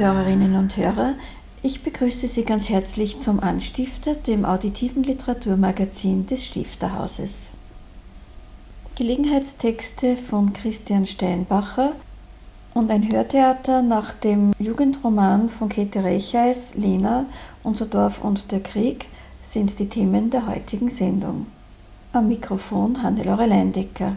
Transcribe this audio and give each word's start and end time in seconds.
Hörerinnen 0.00 0.56
und 0.56 0.78
Hörer, 0.78 1.12
ich 1.62 1.82
begrüße 1.82 2.26
Sie 2.26 2.44
ganz 2.44 2.70
herzlich 2.70 3.18
zum 3.18 3.38
Anstifter, 3.38 4.14
dem 4.14 4.46
auditiven 4.46 5.02
Literaturmagazin 5.02 6.24
des 6.24 6.46
Stifterhauses. 6.46 7.52
Gelegenheitstexte 8.96 10.16
von 10.16 10.54
Christian 10.54 11.04
Steinbacher 11.04 11.92
und 12.72 12.90
ein 12.90 13.12
Hörtheater 13.12 13.82
nach 13.82 14.14
dem 14.14 14.52
Jugendroman 14.58 15.50
von 15.50 15.68
Käthe 15.68 16.02
Recheis, 16.02 16.74
Lena, 16.76 17.26
Unser 17.62 17.84
Dorf 17.84 18.24
und 18.24 18.50
der 18.52 18.60
Krieg 18.60 19.06
sind 19.42 19.78
die 19.78 19.90
Themen 19.90 20.30
der 20.30 20.46
heutigen 20.46 20.88
Sendung. 20.88 21.44
Am 22.14 22.28
Mikrofon 22.28 23.02
Hannelore 23.02 23.44
Leindecker. 23.44 24.16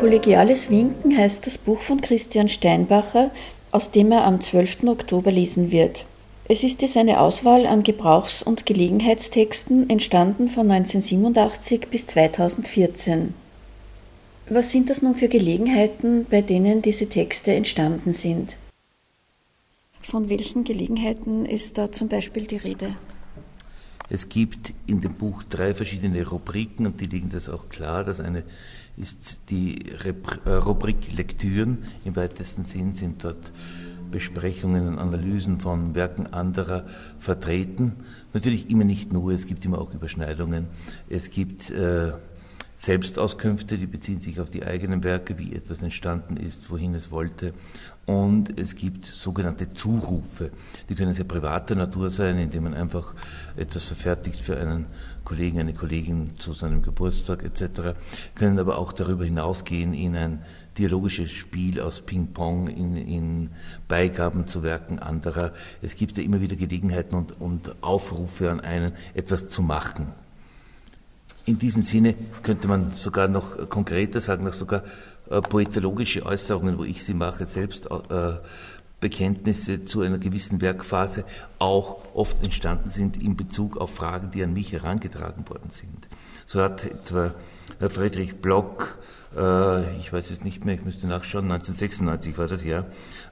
Kollegiales 0.00 0.70
Winken 0.70 1.14
heißt 1.14 1.46
das 1.46 1.58
Buch 1.58 1.82
von 1.82 2.00
Christian 2.00 2.48
Steinbacher, 2.48 3.30
aus 3.70 3.90
dem 3.90 4.10
er 4.12 4.24
am 4.24 4.40
12. 4.40 4.84
Oktober 4.84 5.30
lesen 5.30 5.70
wird. 5.70 6.06
Es 6.48 6.64
ist 6.64 6.80
jetzt 6.80 6.96
eine 6.96 7.20
Auswahl 7.20 7.66
an 7.66 7.82
Gebrauchs- 7.82 8.42
und 8.42 8.64
Gelegenheitstexten, 8.64 9.90
entstanden 9.90 10.48
von 10.48 10.70
1987 10.70 11.88
bis 11.90 12.06
2014. 12.06 13.34
Was 14.48 14.72
sind 14.72 14.88
das 14.88 15.02
nun 15.02 15.16
für 15.16 15.28
Gelegenheiten, 15.28 16.24
bei 16.30 16.40
denen 16.40 16.80
diese 16.80 17.10
Texte 17.10 17.52
entstanden 17.52 18.14
sind? 18.14 18.56
Von 20.00 20.30
welchen 20.30 20.64
Gelegenheiten 20.64 21.44
ist 21.44 21.76
da 21.76 21.92
zum 21.92 22.08
Beispiel 22.08 22.46
die 22.46 22.56
Rede? 22.56 22.94
Es 24.08 24.28
gibt 24.28 24.72
in 24.86 25.02
dem 25.02 25.14
Buch 25.14 25.44
drei 25.44 25.72
verschiedene 25.74 26.26
Rubriken 26.26 26.86
und 26.86 27.00
die 27.00 27.06
legen 27.06 27.28
das 27.30 27.50
auch 27.50 27.68
klar. 27.68 28.02
Das 28.02 28.18
eine 28.18 28.42
ist 29.00 29.40
die 29.50 29.90
äh, 29.90 30.50
Rubrik 30.50 31.12
Lektüren. 31.12 31.78
Im 32.04 32.16
weitesten 32.16 32.64
Sinn 32.64 32.92
sind 32.92 33.24
dort 33.24 33.50
Besprechungen 34.10 34.88
und 34.88 34.98
Analysen 34.98 35.60
von 35.60 35.94
Werken 35.94 36.26
anderer 36.26 36.84
vertreten. 37.18 37.94
Natürlich 38.32 38.70
immer 38.70 38.84
nicht 38.84 39.12
nur, 39.12 39.32
es 39.32 39.46
gibt 39.46 39.64
immer 39.64 39.80
auch 39.80 39.94
Überschneidungen. 39.94 40.68
Es 41.08 41.30
gibt 41.30 41.70
äh, 41.70 42.12
Selbstauskünfte, 42.80 43.76
die 43.76 43.86
beziehen 43.86 44.22
sich 44.22 44.40
auf 44.40 44.48
die 44.48 44.64
eigenen 44.64 45.04
Werke, 45.04 45.36
wie 45.36 45.54
etwas 45.54 45.82
entstanden 45.82 46.38
ist, 46.38 46.70
wohin 46.70 46.94
es 46.94 47.10
wollte. 47.10 47.52
Und 48.06 48.58
es 48.58 48.74
gibt 48.74 49.04
sogenannte 49.04 49.68
Zurufe. 49.68 50.50
Die 50.88 50.94
können 50.94 51.12
sehr 51.12 51.26
privater 51.26 51.74
Natur 51.74 52.10
sein, 52.10 52.38
indem 52.38 52.62
man 52.64 52.72
einfach 52.72 53.12
etwas 53.54 53.84
verfertigt 53.84 54.40
für 54.40 54.56
einen 54.56 54.86
Kollegen, 55.24 55.60
eine 55.60 55.74
Kollegin 55.74 56.38
zu 56.38 56.54
seinem 56.54 56.80
Geburtstag 56.80 57.44
etc., 57.44 57.98
können 58.34 58.58
aber 58.58 58.78
auch 58.78 58.94
darüber 58.94 59.26
hinausgehen 59.26 59.92
in 59.92 60.16
ein 60.16 60.42
dialogisches 60.78 61.30
Spiel 61.32 61.82
aus 61.82 62.00
Ping-Pong, 62.00 62.68
in, 62.68 62.96
in, 62.96 63.50
Beigaben 63.88 64.48
zu 64.48 64.62
Werken 64.62 64.98
anderer. 64.98 65.52
Es 65.82 65.96
gibt 65.96 66.16
ja 66.16 66.24
immer 66.24 66.40
wieder 66.40 66.56
Gelegenheiten 66.56 67.14
und, 67.14 67.38
und 67.42 67.82
Aufrufe 67.82 68.50
an 68.50 68.60
einen, 68.60 68.92
etwas 69.12 69.50
zu 69.50 69.60
machen. 69.60 70.14
In 71.46 71.58
diesem 71.58 71.82
Sinne 71.82 72.14
könnte 72.42 72.68
man 72.68 72.92
sogar 72.92 73.28
noch 73.28 73.68
konkreter 73.68 74.20
sagen, 74.20 74.44
dass 74.44 74.58
sogar 74.58 74.84
äh, 75.30 75.40
poetologische 75.40 76.24
Äußerungen, 76.26 76.78
wo 76.78 76.84
ich 76.84 77.04
sie 77.04 77.14
mache, 77.14 77.46
selbst 77.46 77.86
äh, 77.86 78.32
Bekenntnisse 79.00 79.84
zu 79.84 80.02
einer 80.02 80.18
gewissen 80.18 80.60
Werkphase 80.60 81.24
auch 81.58 82.14
oft 82.14 82.42
entstanden 82.42 82.90
sind 82.90 83.22
in 83.22 83.36
Bezug 83.36 83.78
auf 83.78 83.94
Fragen, 83.94 84.30
die 84.30 84.44
an 84.44 84.52
mich 84.52 84.72
herangetragen 84.72 85.48
worden 85.48 85.70
sind. 85.70 86.08
So 86.44 86.60
hat 86.60 86.84
etwa 86.84 87.34
Friedrich 87.88 88.36
Block, 88.36 88.98
äh, 88.98 89.09
ich 89.32 90.12
weiß 90.12 90.32
es 90.32 90.42
nicht 90.42 90.64
mehr, 90.64 90.74
ich 90.74 90.84
müsste 90.84 91.06
nachschauen, 91.06 91.44
1996 91.44 92.36
war 92.36 92.48
das 92.48 92.64
Jahr, 92.64 92.86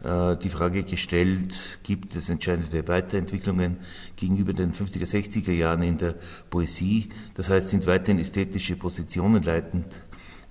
äh, 0.05 0.37
die 0.37 0.49
Frage 0.49 0.85
gestellt, 0.85 1.81
gibt 1.83 2.15
es 2.15 2.31
entscheidende 2.31 2.87
Weiterentwicklungen 2.87 3.79
gegenüber 4.15 4.53
den 4.53 4.73
50er, 4.73 5.07
60er 5.07 5.51
Jahren 5.51 5.83
in 5.83 5.99
der 5.99 6.15
Poesie? 6.51 7.09
Das 7.35 7.51
heißt, 7.51 7.71
sind 7.71 7.89
weiterhin 7.89 8.21
ästhetische 8.21 8.77
Positionen 8.77 9.43
leitend, 9.43 9.87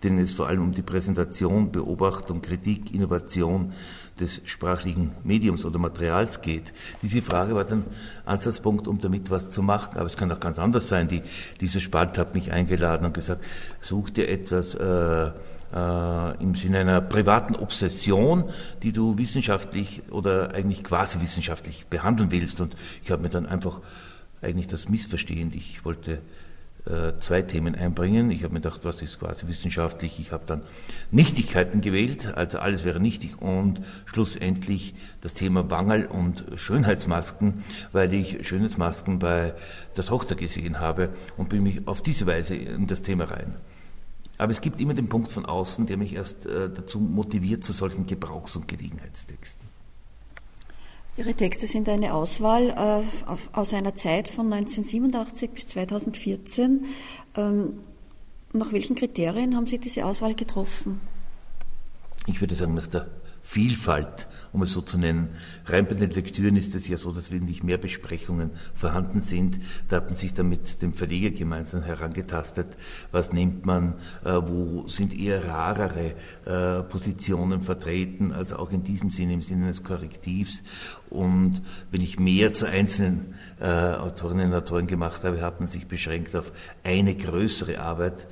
denen 0.04 0.20
es 0.20 0.34
vor 0.34 0.48
allem 0.48 0.62
um 0.62 0.74
die 0.74 0.82
Präsentation, 0.82 1.72
Beobachtung, 1.72 2.42
Kritik, 2.42 2.94
Innovation 2.94 3.74
des 4.20 4.42
sprachlichen 4.46 5.12
Mediums 5.24 5.66
oder 5.66 5.80
Materials 5.80 6.42
geht. 6.42 6.74
Diese 7.02 7.22
Frage 7.22 7.56
war 7.56 7.66
dann 7.66 7.86
Ansatzpunkt, 8.26 8.88
um 8.88 9.00
damit 9.00 9.30
was 9.30 9.52
zu 9.52 9.62
machen. 9.62 9.98
Aber 9.98 10.08
es 10.08 10.18
kann 10.18 10.32
auch 10.32 10.40
ganz 10.40 10.60
anders 10.60 10.88
sein. 10.88 11.08
Die, 11.08 11.22
dieser 11.62 11.80
Spalt 11.80 12.18
hat 12.18 12.34
mich 12.34 12.52
eingeladen 12.52 13.06
und 13.06 13.14
gesagt, 13.14 13.44
such 13.80 14.10
dir 14.12 14.28
etwas 14.28 14.76
äh, 14.76 15.32
äh, 15.74 16.44
im 16.44 16.56
Sinne 16.56 16.80
einer 16.80 17.02
privaten 17.02 17.56
Obsession, 17.56 18.50
die 18.84 18.92
du 18.92 19.18
wissenschaftlich 19.18 20.04
oder 20.12 20.54
eigentlich 20.54 20.84
quasi 20.84 21.22
wissenschaftlich 21.22 21.88
behandeln 21.88 22.32
willst. 22.32 22.62
Und 22.62 22.76
ich 23.04 23.12
habe 23.12 23.22
mir 23.22 23.30
dann 23.30 23.46
einfach 23.46 23.82
eigentlich 24.42 24.68
das 24.68 24.90
missverstehend. 24.90 25.56
Ich 25.56 25.84
wollte 25.86 26.22
zwei 27.20 27.42
Themen 27.42 27.76
einbringen. 27.76 28.32
Ich 28.32 28.44
habe 28.44 28.54
mir 28.54 28.62
gedacht, 28.62 28.82
was 28.84 29.02
ist 29.02 29.20
quasi 29.20 29.48
wissenschaftlich? 29.48 30.20
Ich 30.20 30.32
habe 30.32 30.44
dann 30.46 30.64
Nichtigkeiten 31.12 31.82
gewählt, 31.82 32.34
also 32.36 32.60
alles 32.60 32.84
wäre 32.84 33.00
nichtig 33.00 33.42
und 33.42 33.82
schlussendlich 34.06 34.96
das 35.22 35.34
Thema 35.34 35.70
Wangerl 35.70 36.06
und 36.06 36.46
Schönheitsmasken, 36.56 37.64
weil 37.92 38.14
ich 38.14 38.48
Schönheitsmasken 38.48 39.20
bei 39.20 39.54
der 39.96 40.06
Tochter 40.06 40.36
gesehen 40.36 40.80
habe 40.80 41.10
und 41.36 41.50
bin 41.50 41.64
mich 41.64 41.88
auf 41.88 42.02
diese 42.02 42.26
Weise 42.26 42.56
in 42.56 42.88
das 42.88 43.02
Thema 43.02 43.26
rein. 43.26 43.56
Aber 44.38 44.52
es 44.52 44.62
gibt 44.62 44.80
immer 44.80 44.94
den 44.94 45.10
Punkt 45.10 45.32
von 45.32 45.46
außen, 45.46 45.88
der 45.88 45.98
mich 45.98 46.14
erst 46.14 46.46
äh, 46.46 46.70
dazu 46.70 47.00
motiviert 47.00 47.64
zu 47.64 47.74
solchen 47.74 48.06
Gebrauchs- 48.06 48.56
und 48.56 48.68
Gelegenheitstexten. 48.68 49.77
Ihre 51.18 51.34
Texte 51.34 51.66
sind 51.66 51.90
eine 51.90 52.14
Auswahl 52.14 52.70
äh, 52.70 53.28
aus 53.54 53.74
einer 53.74 53.96
Zeit 53.96 54.28
von 54.28 54.54
1987 54.54 55.50
bis 55.50 55.66
2014. 55.68 56.86
Ähm, 57.36 57.80
nach 58.54 58.72
welchen 58.72 58.96
Kriterien 58.96 59.56
haben 59.56 59.66
Sie 59.66 59.80
diese 59.80 60.06
Auswahl 60.06 60.36
getroffen? 60.36 61.02
Ich 62.28 62.40
würde 62.40 62.56
sagen, 62.56 62.76
nach 62.76 62.88
der 62.88 63.08
Vielfalt 63.42 64.28
um 64.58 64.64
es 64.64 64.74
so 64.74 64.82
zu 64.82 64.98
nennen. 64.98 65.30
Rein 65.68 65.86
bei 65.86 65.94
den 65.94 66.10
Lektüren 66.10 66.56
ist 66.56 66.74
es 66.74 66.88
ja 66.88 66.98
so, 66.98 67.12
dass 67.12 67.30
wesentlich 67.30 67.62
mehr 67.62 67.78
Besprechungen 67.78 68.50
vorhanden 68.74 69.22
sind. 69.22 69.60
Da 69.88 69.98
hat 69.98 70.08
man 70.08 70.16
sich 70.16 70.34
dann 70.34 70.50
mit 70.50 70.82
dem 70.82 70.94
Verleger 70.94 71.30
gemeinsam 71.30 71.84
herangetastet. 71.84 72.68
Was 73.12 73.32
nimmt 73.32 73.68
man? 73.68 73.94
Äh, 74.26 74.32
wo 74.42 74.88
sind 74.88 75.18
eher 75.18 75.48
rarere 75.48 76.16
äh, 76.46 76.82
Positionen 76.84 77.62
vertreten? 77.62 78.32
Also 78.32 78.56
auch 78.56 78.72
in 78.72 78.84
diesem 78.84 79.12
Sinne, 79.12 79.34
im 79.34 79.44
Sinne 79.44 79.66
eines 79.66 79.84
Korrektivs. 79.84 80.64
Und 81.12 81.62
wenn 81.92 82.02
ich 82.02 82.20
mehr 82.20 82.56
zu 82.56 82.66
einzelnen 82.66 83.36
äh, 83.60 83.68
Autorinnen 83.68 84.48
und 84.48 84.58
Autoren 84.58 84.88
gemacht 84.88 85.24
habe, 85.24 85.42
hat 85.42 85.60
man 85.60 85.70
sich 85.70 85.86
beschränkt 85.88 86.36
auf 86.36 86.52
eine 86.84 87.14
größere 87.14 87.80
Arbeit 87.80 88.28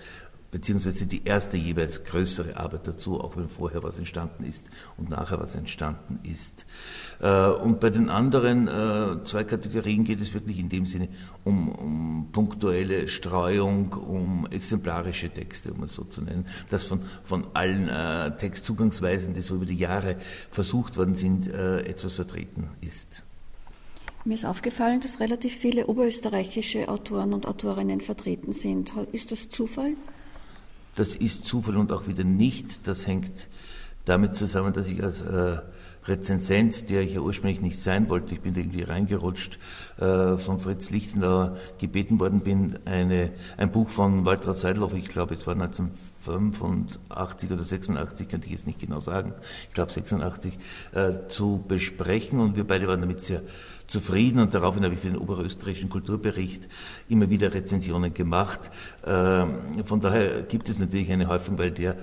beziehungsweise 0.51 1.06
die 1.06 1.25
erste 1.25 1.57
jeweils 1.57 2.03
größere 2.03 2.57
Arbeit 2.57 2.88
dazu, 2.88 3.19
auch 3.19 3.36
wenn 3.36 3.50
vorher 3.50 3.83
was 3.83 3.97
entstanden 3.97 4.45
ist 4.45 4.65
und 4.97 5.09
nachher 5.09 5.39
was 5.39 5.56
entstanden 5.56 6.19
ist. 6.24 6.65
Äh, 7.19 7.50
und 7.50 7.80
bei 7.80 7.89
den 7.89 8.09
anderen 8.09 8.68
äh, 8.68 9.24
zwei 9.25 9.44
Kategorien 9.44 10.03
geht 10.03 10.21
es 10.21 10.33
wirklich 10.33 10.59
in 10.59 10.69
dem 10.69 10.86
Sinne 10.86 11.09
um, 11.44 11.69
um 11.69 12.30
punktuelle 12.31 13.07
Streuung, 13.07 13.94
um 13.94 14.47
exemplarische 14.50 15.30
Texte, 15.30 15.74
um 15.74 15.83
es 15.83 15.95
so 15.95 16.03
zu 16.03 16.21
nennen, 16.21 16.45
dass 16.69 16.86
von, 16.86 17.01
von 17.24 17.48
allen 17.53 17.89
äh, 17.89 18.36
Textzugangsweisen, 18.38 19.33
die 19.33 19.41
so 19.41 19.56
über 19.56 19.65
die 19.65 19.75
Jahre 19.75 20.18
versucht 20.51 20.98
worden 20.98 21.15
sind, 21.15 21.48
etwas 21.48 22.13
vertreten 22.13 22.69
ist. 22.81 23.24
Mir 24.24 24.36
ist 24.36 24.45
aufgefallen, 24.45 25.01
dass 25.01 25.19
relativ 25.19 25.56
viele 25.56 25.88
oberösterreichische 25.88 26.89
Autoren 26.89 27.33
und 27.33 27.48
Autorinnen 27.48 28.01
vertreten 28.01 28.53
sind. 28.53 28.94
Ist 29.12 29.31
das 29.31 29.50
Zufall? 29.50 29.95
Das 30.95 31.15
ist 31.15 31.45
Zufall 31.45 31.77
und 31.77 31.92
auch 31.92 32.07
wieder 32.07 32.24
nicht. 32.24 32.88
Das 32.88 33.06
hängt 33.06 33.47
damit 34.06 34.36
zusammen, 34.36 34.74
dass 34.74 34.88
ich 34.88 35.03
als 35.03 35.21
äh, 35.21 35.57
Rezensent, 36.07 36.89
der 36.89 37.01
ich 37.01 37.15
ja 37.15 37.21
ursprünglich 37.21 37.62
nicht 37.62 37.80
sein 37.80 38.09
wollte. 38.09 38.36
Ich 38.36 38.42
bin 38.42 38.56
irgendwie 38.56 38.83
reingerutscht, 38.83 39.59
äh, 39.97 40.38
von 40.38 40.59
Fritz 40.59 40.92
Lichtenauer 40.92 41.57
gebeten 41.80 42.19
worden 42.19 42.42
bin, 42.42 42.77
eine, 42.86 43.31
ein 43.57 43.71
Buch 43.71 43.89
von 43.89 44.25
Walter 44.25 44.53
Seidloff, 44.53 44.94
ich 44.94 45.07
glaube, 45.07 45.33
es 45.33 45.47
war 45.47 45.56
1985 45.56 47.51
oder 47.51 47.63
86, 47.63 48.30
könnte 48.30 48.45
ich 48.45 48.51
jetzt 48.51 48.68
nicht 48.68 48.80
genau 48.80 49.00
sagen, 49.00 49.33
ich 49.68 49.74
glaube 49.74 49.91
86, 49.91 50.59
äh, 50.94 51.27
zu 51.27 51.63
besprechen 51.68 52.39
und 52.39 52.56
wir 52.56 52.65
beide 52.65 52.88
waren 52.88 53.01
damit 53.01 53.21
sehr 53.21 53.41
zufrieden 53.88 54.40
und 54.40 54.54
daraufhin 54.54 54.84
habe 54.84 54.96
ich 54.96 55.00
für 55.00 55.10
den 55.10 55.18
oberösterreichischen 55.18 55.90
Kulturbericht 55.90 56.68
immer 57.10 57.30
wieder 57.30 57.54
Rezensionen 57.54 58.14
gemacht. 58.14 58.72
Äh, 59.04 59.46
von 59.84 60.02
daher 60.02 60.44
gibt 60.44 60.70
es 60.70 60.80
natürlich 60.80 61.12
eine 61.12 61.28
Häufung, 61.28 61.58
weil 61.58 61.72
der 61.72 61.96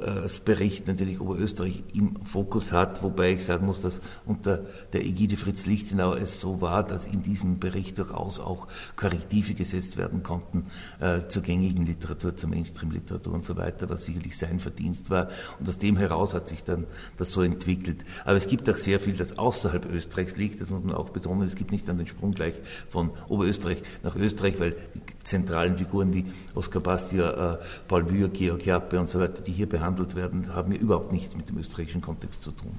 das 0.00 0.40
Bericht 0.40 0.86
natürlich 0.86 1.20
Oberösterreich 1.20 1.82
im 1.92 2.16
Fokus 2.24 2.72
hat, 2.72 3.02
wobei 3.02 3.32
ich 3.32 3.44
sagen 3.44 3.66
muss, 3.66 3.80
dass 3.80 4.00
unter 4.26 4.64
der 4.92 5.04
Ägide 5.04 5.36
Fritz 5.36 5.66
Lichtenau 5.66 6.14
es 6.14 6.40
so 6.40 6.60
war, 6.60 6.84
dass 6.84 7.06
in 7.06 7.22
diesem 7.22 7.58
Bericht 7.58 7.98
durchaus 7.98 8.38
auch 8.38 8.68
Korrektive 8.96 9.54
gesetzt 9.54 9.96
werden 9.96 10.22
konnten 10.22 10.66
äh, 11.00 11.28
zur 11.28 11.42
gängigen 11.42 11.84
Literatur, 11.84 12.36
zur 12.36 12.50
Mainstream-Literatur 12.50 13.34
und 13.34 13.44
so 13.44 13.56
weiter, 13.56 13.88
was 13.88 14.04
sicherlich 14.04 14.38
sein 14.38 14.60
Verdienst 14.60 15.10
war. 15.10 15.28
Und 15.58 15.68
aus 15.68 15.78
dem 15.78 15.96
heraus 15.96 16.34
hat 16.34 16.48
sich 16.48 16.64
dann 16.64 16.86
das 17.16 17.32
so 17.32 17.42
entwickelt. 17.42 18.04
Aber 18.24 18.36
es 18.36 18.46
gibt 18.46 18.70
auch 18.70 18.76
sehr 18.76 19.00
viel, 19.00 19.16
das 19.16 19.38
außerhalb 19.38 19.90
Österreichs 19.92 20.36
liegt, 20.36 20.60
das 20.60 20.70
muss 20.70 20.84
man 20.84 20.94
auch 20.94 21.10
betonen. 21.10 21.46
Es 21.46 21.56
gibt 21.56 21.72
nicht 21.72 21.88
dann 21.88 21.98
den 21.98 22.06
Sprung 22.06 22.32
gleich 22.32 22.54
von 22.88 23.10
Oberösterreich 23.28 23.82
nach 24.02 24.16
Österreich, 24.16 24.60
weil 24.60 24.76
die 24.94 25.00
zentralen 25.24 25.76
Figuren 25.76 26.12
wie 26.14 26.26
Oskar 26.54 26.82
Bastia, 26.82 27.54
äh, 27.54 27.58
Paul 27.86 28.08
Wühr, 28.10 28.28
Georg 28.28 28.64
Jappe 28.64 28.98
und 28.98 29.10
so 29.10 29.18
weiter, 29.20 29.42
die 29.42 29.52
hier 29.52 29.68
behandelt 29.68 29.87
behandelt 29.88 30.14
werden, 30.14 30.54
haben 30.54 30.72
ja 30.72 30.78
überhaupt 30.78 31.12
nichts 31.12 31.36
mit 31.36 31.48
dem 31.48 31.58
österreichischen 31.58 32.00
Kontext 32.00 32.42
zu 32.42 32.52
tun. 32.52 32.78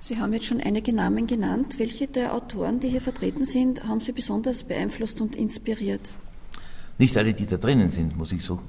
Sie 0.00 0.18
haben 0.18 0.32
jetzt 0.32 0.46
schon 0.46 0.60
einige 0.60 0.92
Namen 0.92 1.26
genannt. 1.26 1.78
Welche 1.78 2.08
der 2.08 2.34
Autoren, 2.34 2.80
die 2.80 2.88
hier 2.88 3.00
vertreten 3.00 3.44
sind, 3.44 3.84
haben 3.84 4.00
Sie 4.00 4.12
besonders 4.12 4.64
beeinflusst 4.64 5.20
und 5.20 5.36
inspiriert? 5.36 6.00
Nicht 6.98 7.16
alle, 7.16 7.34
die 7.34 7.46
da 7.46 7.56
drinnen 7.56 7.90
sind, 7.90 8.16
muss 8.16 8.32
ich 8.32 8.44
so 8.44 8.60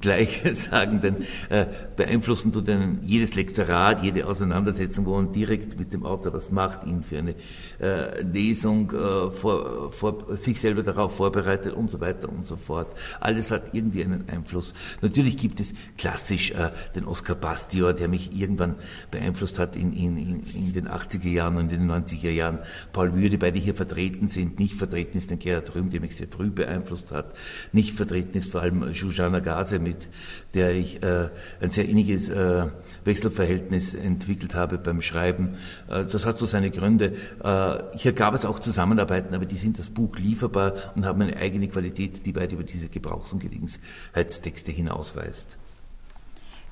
gleich 0.00 0.42
sagen, 0.52 1.00
denn 1.00 1.16
äh, 1.48 1.66
beeinflussen 1.96 2.52
tut 2.52 2.68
einen 2.68 3.00
jedes 3.02 3.34
Lektorat, 3.34 4.02
jede 4.02 4.26
Auseinandersetzung, 4.26 5.06
wo 5.06 5.16
man 5.16 5.32
direkt 5.32 5.78
mit 5.78 5.92
dem 5.92 6.04
Autor 6.04 6.32
was 6.32 6.50
macht, 6.50 6.84
ihn 6.84 7.02
für 7.02 7.18
eine 7.18 7.34
äh, 7.80 8.22
Lesung 8.22 8.90
äh, 8.92 9.30
vor, 9.30 9.92
vor, 9.92 10.36
sich 10.36 10.60
selber 10.60 10.82
darauf 10.82 11.16
vorbereitet 11.16 11.74
und 11.74 11.90
so 11.90 12.00
weiter 12.00 12.28
und 12.28 12.46
so 12.46 12.56
fort. 12.56 12.88
Alles 13.20 13.50
hat 13.50 13.74
irgendwie 13.74 14.02
einen 14.04 14.28
Einfluss. 14.28 14.74
Natürlich 15.02 15.36
gibt 15.36 15.60
es 15.60 15.74
klassisch 15.98 16.52
äh, 16.52 16.70
den 16.94 17.04
Oscar 17.04 17.34
Bastior, 17.34 17.92
der 17.92 18.08
mich 18.08 18.36
irgendwann 18.36 18.76
beeinflusst 19.10 19.58
hat 19.58 19.76
in, 19.76 19.92
in, 19.92 20.16
in 20.16 20.72
den 20.72 20.88
80er 20.88 21.28
Jahren 21.28 21.56
und 21.56 21.72
in 21.72 21.88
den 21.88 21.90
90er 21.90 22.30
Jahren. 22.30 22.60
Paul 22.92 23.14
Würde, 23.14 23.38
beide 23.38 23.58
hier 23.58 23.74
vertreten 23.74 24.28
sind. 24.28 24.58
Nicht 24.58 24.74
vertreten 24.74 25.18
ist 25.18 25.30
der 25.30 25.36
Gerhard 25.36 25.74
Rühm, 25.74 25.90
der 25.90 26.00
mich 26.00 26.16
sehr 26.16 26.28
früh 26.28 26.50
beeinflusst 26.50 27.12
hat. 27.12 27.34
Nicht 27.72 27.96
vertreten 27.96 28.38
ist 28.38 28.50
vor 28.50 28.62
allem 28.62 28.92
Jujana 28.92 29.40
Gase 29.40 29.78
mit 29.78 29.89
mit 29.90 30.08
der 30.54 30.74
ich 30.74 31.02
äh, 31.02 31.28
ein 31.60 31.70
sehr 31.70 31.88
inniges 31.88 32.28
äh, 32.28 32.66
Wechselverhältnis 33.04 33.94
entwickelt 33.94 34.54
habe 34.54 34.78
beim 34.78 35.00
Schreiben. 35.02 35.56
Äh, 35.88 36.04
das 36.06 36.26
hat 36.26 36.38
so 36.38 36.46
seine 36.46 36.70
Gründe. 36.70 37.16
Äh, 37.42 37.96
hier 37.96 38.12
gab 38.12 38.34
es 38.34 38.44
auch 38.44 38.58
Zusammenarbeiten, 38.58 39.34
aber 39.34 39.46
die 39.46 39.56
sind 39.56 39.78
das 39.78 39.88
Buch 39.88 40.16
lieferbar 40.16 40.92
und 40.94 41.04
haben 41.04 41.22
eine 41.22 41.36
eigene 41.36 41.68
Qualität, 41.68 42.24
die 42.26 42.34
weit 42.34 42.52
über 42.52 42.64
diese 42.64 42.88
Gebrauchs- 42.88 43.32
und 43.32 43.40
Gelegenheitstexte 43.40 44.72
hinausweist. 44.72 45.56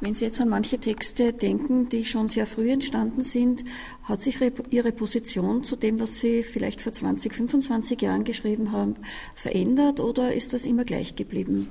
Wenn 0.01 0.15
Sie 0.15 0.25
jetzt 0.25 0.41
an 0.41 0.49
manche 0.49 0.79
Texte 0.79 1.33
denken, 1.33 1.89
die 1.89 2.05
schon 2.05 2.29
sehr 2.29 2.47
früh 2.47 2.71
entstanden 2.71 3.23
sind, 3.23 3.65
hat 4.05 4.23
sich 4.23 4.39
Ihre 4.71 4.93
Position 4.93 5.65
zu 5.65 5.75
dem, 5.75 5.99
was 5.99 6.21
Sie 6.21 6.45
vielleicht 6.45 6.81
vor 6.81 6.93
20, 6.93 7.35
25 7.35 8.01
Jahren 8.01 8.23
geschrieben 8.23 8.71
haben, 8.71 8.95
verändert 9.35 9.99
oder 9.99 10.33
ist 10.33 10.53
das 10.53 10.67
immer 10.67 10.85
gleich 10.85 11.17
geblieben? 11.17 11.69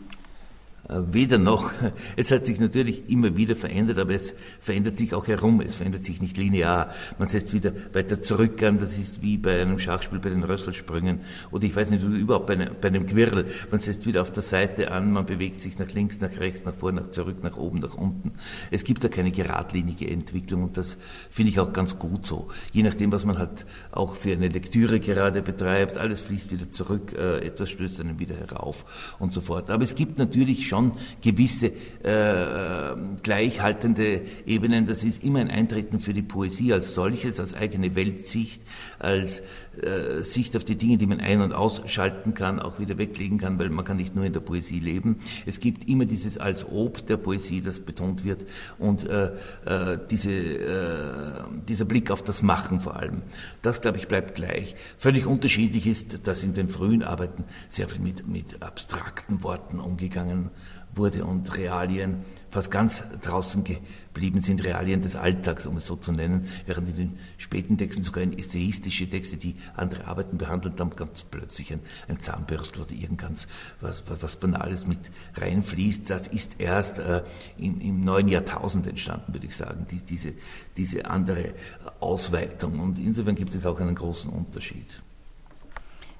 Äh, 0.89 1.01
weder 1.11 1.37
noch. 1.37 1.71
Es 2.15 2.31
hat 2.31 2.45
sich 2.45 2.59
natürlich 2.59 3.09
immer 3.09 3.35
wieder 3.35 3.55
verändert, 3.55 3.99
aber 3.99 4.13
es 4.13 4.33
verändert 4.59 4.97
sich 4.97 5.13
auch 5.13 5.27
herum. 5.27 5.61
Es 5.61 5.75
verändert 5.75 6.03
sich 6.03 6.21
nicht 6.21 6.37
linear. 6.37 6.93
Man 7.19 7.27
setzt 7.27 7.53
wieder 7.53 7.73
weiter 7.93 8.21
zurück 8.21 8.61
an. 8.63 8.79
Das 8.79 8.97
ist 8.97 9.21
wie 9.21 9.37
bei 9.37 9.61
einem 9.61 9.77
Schachspiel 9.77 10.19
bei 10.19 10.29
den 10.29 10.43
Rösselsprüngen 10.43 11.21
oder 11.51 11.65
ich 11.65 11.75
weiß 11.75 11.91
nicht, 11.91 12.03
überhaupt 12.03 12.47
bei 12.47 12.53
einem, 12.53 12.69
bei 12.79 12.87
einem 12.87 13.05
Quirl. 13.05 13.45
Man 13.69 13.79
setzt 13.79 14.05
wieder 14.05 14.21
auf 14.21 14.31
der 14.31 14.43
Seite 14.43 14.91
an, 14.91 15.11
man 15.11 15.25
bewegt 15.25 15.61
sich 15.61 15.77
nach 15.77 15.91
links, 15.91 16.19
nach 16.21 16.37
rechts, 16.39 16.65
nach 16.65 16.73
vor, 16.73 16.91
nach 16.91 17.11
zurück, 17.11 17.43
nach 17.43 17.57
oben, 17.57 17.79
nach 17.79 17.95
unten. 17.95 18.33
Es 18.71 18.83
gibt 18.83 19.03
da 19.03 19.09
keine 19.09 19.31
geradlinige 19.31 20.09
Entwicklung 20.09 20.63
und 20.63 20.77
das 20.77 20.97
finde 21.29 21.51
ich 21.51 21.59
auch 21.59 21.73
ganz 21.73 21.99
gut 21.99 22.25
so. 22.25 22.47
Je 22.71 22.83
nachdem, 22.83 23.11
was 23.11 23.25
man 23.25 23.37
halt 23.37 23.65
auch 23.91 24.15
für 24.15 24.31
eine 24.31 24.47
Lektüre 24.47 24.99
gerade 24.99 25.41
betreibt, 25.41 25.97
alles 25.97 26.21
fließt 26.21 26.51
wieder 26.51 26.71
zurück, 26.71 27.13
äh, 27.13 27.45
etwas 27.45 27.69
stößt 27.71 27.99
einen 28.01 28.19
wieder 28.19 28.35
herauf 28.35 28.85
und 29.19 29.33
so 29.33 29.41
fort. 29.41 29.69
Aber 29.69 29.83
es 29.83 29.95
gibt 29.95 30.17
natürlich 30.17 30.67
schon 30.67 30.76
schon 30.77 30.93
gewisse 31.21 31.67
äh, 32.03 32.95
gleichhaltende 33.23 34.21
Ebenen. 34.45 34.85
Das 34.85 35.03
ist 35.03 35.23
immer 35.23 35.39
ein 35.39 35.49
Eintreten 35.49 35.99
für 35.99 36.13
die 36.13 36.21
Poesie 36.21 36.73
als 36.73 36.93
solches, 36.93 37.39
als 37.39 37.53
eigene 37.53 37.95
Weltsicht, 37.95 38.61
als 38.99 39.41
äh, 39.81 40.21
Sicht 40.21 40.55
auf 40.55 40.63
die 40.63 40.75
Dinge, 40.75 40.97
die 40.97 41.05
man 41.05 41.19
ein- 41.19 41.41
und 41.41 41.53
ausschalten 41.53 42.33
kann, 42.33 42.59
auch 42.59 42.79
wieder 42.79 42.97
weglegen 42.97 43.37
kann, 43.37 43.59
weil 43.59 43.69
man 43.69 43.85
kann 43.85 43.97
nicht 43.97 44.15
nur 44.15 44.25
in 44.25 44.33
der 44.33 44.39
Poesie 44.39 44.79
leben. 44.79 45.17
Es 45.45 45.59
gibt 45.59 45.87
immer 45.87 46.05
dieses 46.05 46.37
als 46.37 46.65
Ob 46.69 47.05
der 47.07 47.17
Poesie, 47.17 47.61
das 47.61 47.79
betont 47.79 48.23
wird, 48.23 48.41
und 48.79 49.07
äh, 49.07 49.31
äh, 49.65 49.99
diese, 50.09 50.31
äh, 50.31 51.43
dieser 51.67 51.85
Blick 51.85 52.11
auf 52.11 52.23
das 52.23 52.41
Machen 52.41 52.81
vor 52.81 52.95
allem. 52.95 53.21
Das, 53.61 53.81
glaube 53.81 53.97
ich, 53.97 54.07
bleibt 54.07 54.35
gleich. 54.35 54.75
Völlig 54.97 55.25
unterschiedlich 55.25 55.87
ist, 55.87 56.27
dass 56.27 56.43
in 56.43 56.53
den 56.53 56.69
frühen 56.69 57.03
Arbeiten 57.03 57.43
sehr 57.69 57.87
viel 57.87 58.01
mit, 58.01 58.27
mit 58.27 58.61
abstrakten 58.61 59.43
Worten 59.43 59.79
umgegangen 59.79 60.49
wurde 60.97 61.25
und 61.25 61.55
Realien 61.57 62.25
fast 62.49 62.71
ganz 62.71 63.03
draußen 63.21 63.63
geblieben 63.63 64.41
sind, 64.41 64.63
Realien 64.63 65.01
des 65.01 65.15
Alltags, 65.15 65.67
um 65.67 65.77
es 65.77 65.85
so 65.85 65.95
zu 65.95 66.11
nennen, 66.11 66.47
während 66.65 66.89
in 66.89 66.95
den 66.95 67.19
späten 67.37 67.77
Texten 67.77 68.03
sogar 68.03 68.23
in 68.23 68.37
essayistische 68.37 69.09
Texte, 69.09 69.37
die 69.37 69.55
andere 69.75 70.05
Arbeiten 70.05 70.37
behandelt 70.37 70.79
haben, 70.79 70.95
ganz 70.95 71.23
plötzlich 71.23 71.73
ein, 71.73 71.81
ein 72.07 72.19
Zahnbürstel 72.19 72.83
oder 72.83 72.93
irgendwas 72.93 73.47
was, 73.81 74.03
was, 74.07 74.37
Banales 74.37 74.87
mit 74.87 74.99
reinfließt. 75.35 76.09
Das 76.09 76.27
ist 76.27 76.59
erst 76.59 76.99
äh, 76.99 77.23
im, 77.57 77.81
im, 77.81 78.01
neuen 78.01 78.27
Jahrtausend 78.27 78.87
entstanden, 78.87 79.33
würde 79.33 79.47
ich 79.47 79.55
sagen, 79.55 79.85
die, 79.91 79.97
diese, 79.97 80.33
diese 80.77 81.05
andere 81.05 81.53
Ausweitung. 81.99 82.79
Und 82.79 82.97
insofern 82.97 83.35
gibt 83.35 83.53
es 83.55 83.65
auch 83.65 83.79
einen 83.79 83.95
großen 83.95 84.31
Unterschied. 84.31 85.01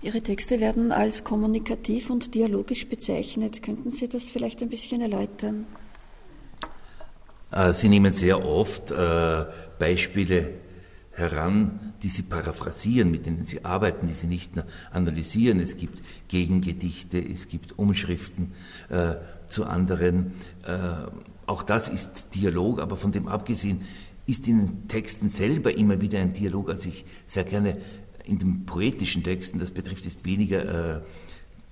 Ihre 0.01 0.21
Texte 0.21 0.59
werden 0.59 0.91
als 0.91 1.23
kommunikativ 1.23 2.11
und 2.11 2.35
dialogisch 2.35 2.87
bezeichnet. 2.87 3.63
Könnten 3.63 3.89
Sie 3.89 4.07
das 4.07 4.29
vielleicht 4.29 4.61
ein 4.61 4.69
bisschen 4.69 5.01
erläutern? 5.01 5.65
Äh, 7.51 7.73
Sie 7.73 7.89
nehmen 7.89 8.13
sehr 8.13 8.45
oft 8.45 8.91
äh, 8.91 9.45
Beispiele 9.79 10.49
heran, 11.11 11.93
die 12.03 12.09
Sie 12.09 12.21
paraphrasieren, 12.21 13.09
mit 13.09 13.25
denen 13.25 13.45
Sie 13.45 13.65
arbeiten, 13.65 14.05
die 14.05 14.13
Sie 14.13 14.27
nicht 14.27 14.51
analysieren. 14.91 15.59
Es 15.59 15.75
gibt 15.77 16.03
Gegengedichte, 16.27 17.17
es 17.17 17.47
gibt 17.47 17.79
Umschriften 17.79 18.53
äh, 18.89 19.15
zu 19.47 19.65
anderen. 19.65 20.33
auch 21.45 21.63
das 21.63 21.87
ist 21.87 22.35
Dialog, 22.35 22.81
aber 22.81 22.97
von 22.97 23.13
dem 23.13 23.29
abgesehen 23.29 23.85
ist 24.25 24.45
in 24.49 24.57
den 24.57 24.87
Texten 24.89 25.29
selber 25.29 25.73
immer 25.75 26.01
wieder 26.01 26.19
ein 26.19 26.33
Dialog, 26.33 26.69
als 26.69 26.85
ich 26.85 27.05
sehr 27.25 27.45
gerne 27.45 27.77
in 28.27 28.39
den 28.39 28.65
poetischen 28.65 29.23
Texten, 29.23 29.59
das 29.59 29.71
betrifft 29.71 30.05
jetzt 30.05 30.25
weniger 30.25 30.97
äh, 30.97 31.01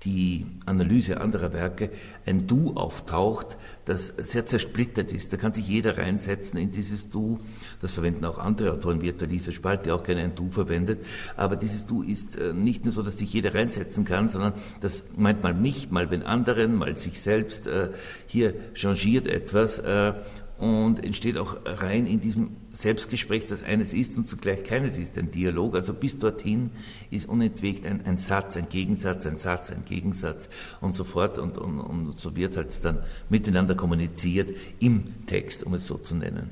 die 0.05 0.45
Analyse 0.65 1.19
anderer 1.19 1.51
Werke, 1.51 1.89
ein 2.25 2.47
Du 2.47 2.73
auftaucht, 2.75 3.57
das 3.85 4.13
sehr 4.17 4.45
zersplittert 4.45 5.11
ist. 5.11 5.33
Da 5.33 5.37
kann 5.37 5.53
sich 5.53 5.67
jeder 5.67 5.97
reinsetzen 5.97 6.59
in 6.59 6.71
dieses 6.71 7.09
Du. 7.09 7.39
Das 7.81 7.93
verwenden 7.93 8.25
auch 8.25 8.37
andere 8.37 8.71
Autoren, 8.73 9.01
wie 9.01 9.09
etwa 9.09 9.25
Lisa 9.25 9.51
Spalt, 9.51 9.85
die 9.85 9.91
auch 9.91 10.03
gerne 10.03 10.21
ein 10.21 10.35
Du 10.35 10.51
verwendet. 10.51 11.03
Aber 11.35 11.55
dieses 11.55 11.85
Du 11.85 12.03
ist 12.03 12.37
äh, 12.37 12.53
nicht 12.53 12.85
nur 12.85 12.93
so, 12.93 13.01
dass 13.01 13.17
sich 13.17 13.33
jeder 13.33 13.53
reinsetzen 13.53 14.05
kann, 14.05 14.29
sondern 14.29 14.53
das 14.81 15.03
meint 15.17 15.41
mal 15.43 15.53
mich, 15.53 15.89
mal 15.89 16.07
den 16.07 16.23
anderen, 16.23 16.75
mal 16.75 16.97
sich 16.97 17.19
selbst. 17.19 17.67
Äh, 17.67 17.89
hier 18.27 18.53
changiert 18.75 19.27
etwas 19.27 19.79
äh, 19.79 20.13
und 20.57 21.03
entsteht 21.03 21.37
auch 21.37 21.57
rein 21.65 22.07
in 22.07 22.21
diesem 22.21 22.55
Selbstgespräch, 22.71 23.45
das 23.45 23.61
eines 23.63 23.93
ist 23.93 24.17
und 24.17 24.27
zugleich 24.27 24.63
keines 24.63 24.97
ist, 24.97 25.17
ein 25.17 25.29
Dialog. 25.31 25.75
Also 25.75 25.93
bis 25.93 26.17
dorthin 26.17 26.69
ist 27.11 27.27
unentwegt 27.27 27.85
ein, 27.85 28.05
ein 28.05 28.17
Satz, 28.17 28.55
ein 28.55 28.69
Gegensatz, 28.69 29.25
ein 29.25 29.37
Satz, 29.37 29.71
ein 29.71 29.83
Gegensatz 29.85 30.49
und 30.79 30.95
so 30.95 31.03
fort. 31.03 31.37
Und, 31.37 31.57
und, 31.57 31.79
und 31.79 32.15
so 32.15 32.35
wird 32.37 32.55
halt 32.55 32.85
dann 32.85 32.99
miteinander 33.29 33.75
kommuniziert 33.75 34.53
im 34.79 35.25
Text, 35.25 35.63
um 35.65 35.73
es 35.73 35.87
so 35.87 35.97
zu 35.97 36.15
nennen. 36.15 36.49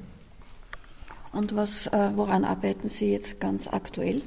Und 1.32 1.56
was, 1.56 1.88
äh, 1.88 2.12
woran 2.16 2.44
arbeiten 2.44 2.88
Sie 2.88 3.12
jetzt 3.12 3.40
ganz 3.40 3.68
aktuell? 3.68 4.22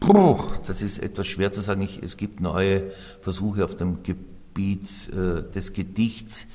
Puh, 0.00 0.38
das 0.66 0.82
ist 0.82 0.98
etwas 0.98 1.26
schwer 1.26 1.52
zu 1.52 1.62
sagen. 1.62 1.80
Ich, 1.80 2.02
es 2.02 2.18
gibt 2.18 2.40
neue 2.40 2.92
Versuche 3.20 3.64
auf 3.64 3.76
dem 3.76 4.02
Gebiet 4.02 4.88
äh, 5.08 5.50
des 5.52 5.72
Gedichts 5.72 6.46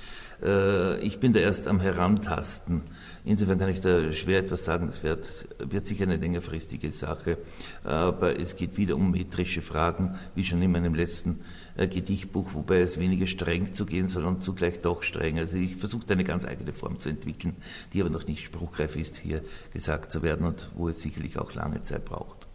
Äh, 0.42 1.00
ich 1.00 1.20
bin 1.20 1.34
da 1.34 1.40
erst 1.40 1.68
am 1.68 1.80
Herantasten. 1.80 2.84
Insofern 3.26 3.60
kann 3.60 3.70
ich 3.70 3.82
da 3.82 4.12
schwer 4.14 4.40
etwas 4.40 4.66
sagen. 4.66 4.88
Das 4.88 5.04
wird, 5.04 5.48
wird 5.60 5.86
sicher 5.86 6.04
eine 6.04 6.18
längerfristige 6.18 6.92
Sache. 6.92 7.38
Aber 7.84 8.40
es 8.40 8.56
geht 8.56 8.78
wieder 8.78 8.96
um 8.96 9.12
metrische 9.12 9.62
Fragen, 9.62 10.18
wie 10.36 10.44
schon 10.44 10.62
in 10.62 10.72
meinem 10.72 10.96
letzten 10.96 11.42
äh, 11.76 11.88
Gedichtbuch, 11.88 12.54
wobei 12.54 12.82
es 12.82 13.00
weniger 13.00 13.28
streng 13.28 13.74
zu 13.74 13.86
gehen 13.86 14.08
soll 14.08 14.26
und 14.26 14.44
zugleich 14.44 14.82
doch 14.82 15.04
streng. 15.04 15.38
Also 15.38 15.58
ich 15.58 15.76
versuche 15.76 16.06
eine 16.10 16.24
ganz 16.24 16.46
eigene 16.46 16.74
Form 16.74 17.00
zu 17.00 17.10
entwickeln, 17.10 17.56
die 17.94 18.02
aber 18.02 18.10
noch 18.10 18.26
nicht 18.28 18.44
spruchreif 18.44 18.96
ist, 18.96 19.18
hier 19.18 19.42
gesagt 19.74 20.12
zu 20.12 20.22
werden 20.22 20.46
und 20.46 20.70
wo 20.76 20.90
es 20.90 21.02
sicherlich 21.02 21.38
auch 21.38 21.54
lange 21.54 21.82
Zeit 21.82 22.06
braucht. 22.06 22.48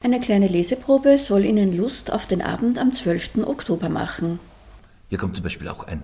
Eine 0.00 0.18
kleine 0.18 0.48
Leseprobe 0.48 1.16
soll 1.16 1.44
Ihnen 1.44 1.70
Lust 1.70 2.12
auf 2.12 2.26
den 2.26 2.42
Abend 2.42 2.78
am 2.78 2.92
12. 2.92 3.44
Oktober 3.46 3.88
machen. 3.88 4.40
Hier 5.10 5.18
kommt 5.18 5.36
zum 5.36 5.44
Beispiel 5.44 5.68
auch 5.68 5.84
ein 5.84 6.02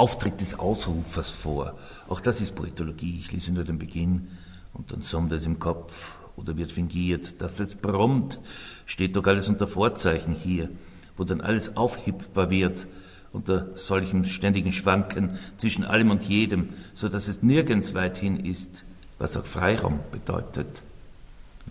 Auftritt 0.00 0.40
des 0.40 0.58
Ausrufers 0.58 1.28
vor. 1.28 1.74
Auch 2.08 2.20
das 2.20 2.40
ist 2.40 2.54
Poetologie. 2.54 3.18
Ich 3.18 3.32
lese 3.32 3.52
nur 3.52 3.64
den 3.64 3.78
Beginn 3.78 4.28
und 4.72 4.90
dann 4.92 5.02
summt 5.02 5.30
es 5.32 5.44
im 5.44 5.58
Kopf 5.58 6.16
oder 6.36 6.56
wird 6.56 6.72
fingiert. 6.72 7.42
Dass 7.42 7.60
es 7.60 7.74
brummt, 7.74 8.40
steht 8.86 9.14
doch 9.14 9.26
alles 9.26 9.50
unter 9.50 9.66
Vorzeichen 9.66 10.34
hier, 10.34 10.70
wo 11.18 11.24
dann 11.24 11.42
alles 11.42 11.76
aufhippbar 11.76 12.48
wird, 12.48 12.86
unter 13.34 13.76
solchem 13.76 14.24
ständigen 14.24 14.72
Schwanken 14.72 15.38
zwischen 15.58 15.84
allem 15.84 16.10
und 16.10 16.24
jedem, 16.24 16.70
so 16.94 17.10
dass 17.10 17.28
es 17.28 17.42
nirgends 17.42 17.92
weit 17.92 18.16
hin 18.16 18.42
ist, 18.42 18.86
was 19.18 19.36
auch 19.36 19.44
Freiraum 19.44 20.00
bedeutet. 20.10 20.82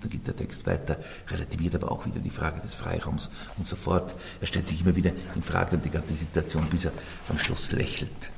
Dann 0.01 0.09
geht 0.09 0.27
der 0.27 0.35
Text 0.35 0.65
weiter, 0.65 0.97
relativiert 1.29 1.75
aber 1.75 1.91
auch 1.91 2.05
wieder 2.05 2.19
die 2.19 2.29
Frage 2.29 2.61
des 2.61 2.75
Freiraums 2.75 3.29
und 3.57 3.67
so 3.67 3.75
fort. 3.75 4.15
Er 4.39 4.47
stellt 4.47 4.67
sich 4.67 4.81
immer 4.81 4.95
wieder 4.95 5.11
in 5.35 5.43
Frage 5.43 5.75
und 5.75 5.85
die 5.85 5.89
ganze 5.89 6.13
Situation, 6.13 6.65
bis 6.69 6.85
er 6.85 6.91
am 7.27 7.37
Schluss 7.37 7.71
lächelt. 7.71 8.31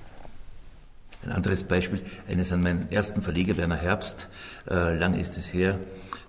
Ein 1.23 1.33
anderes 1.33 1.63
Beispiel, 1.63 2.01
eines 2.27 2.51
an 2.51 2.63
meinen 2.63 2.91
ersten 2.91 3.21
Verleger, 3.21 3.55
Werner 3.57 3.75
Herbst, 3.75 4.27
äh, 4.67 4.97
lang 4.97 5.13
ist 5.13 5.37
es 5.37 5.53
her, 5.53 5.77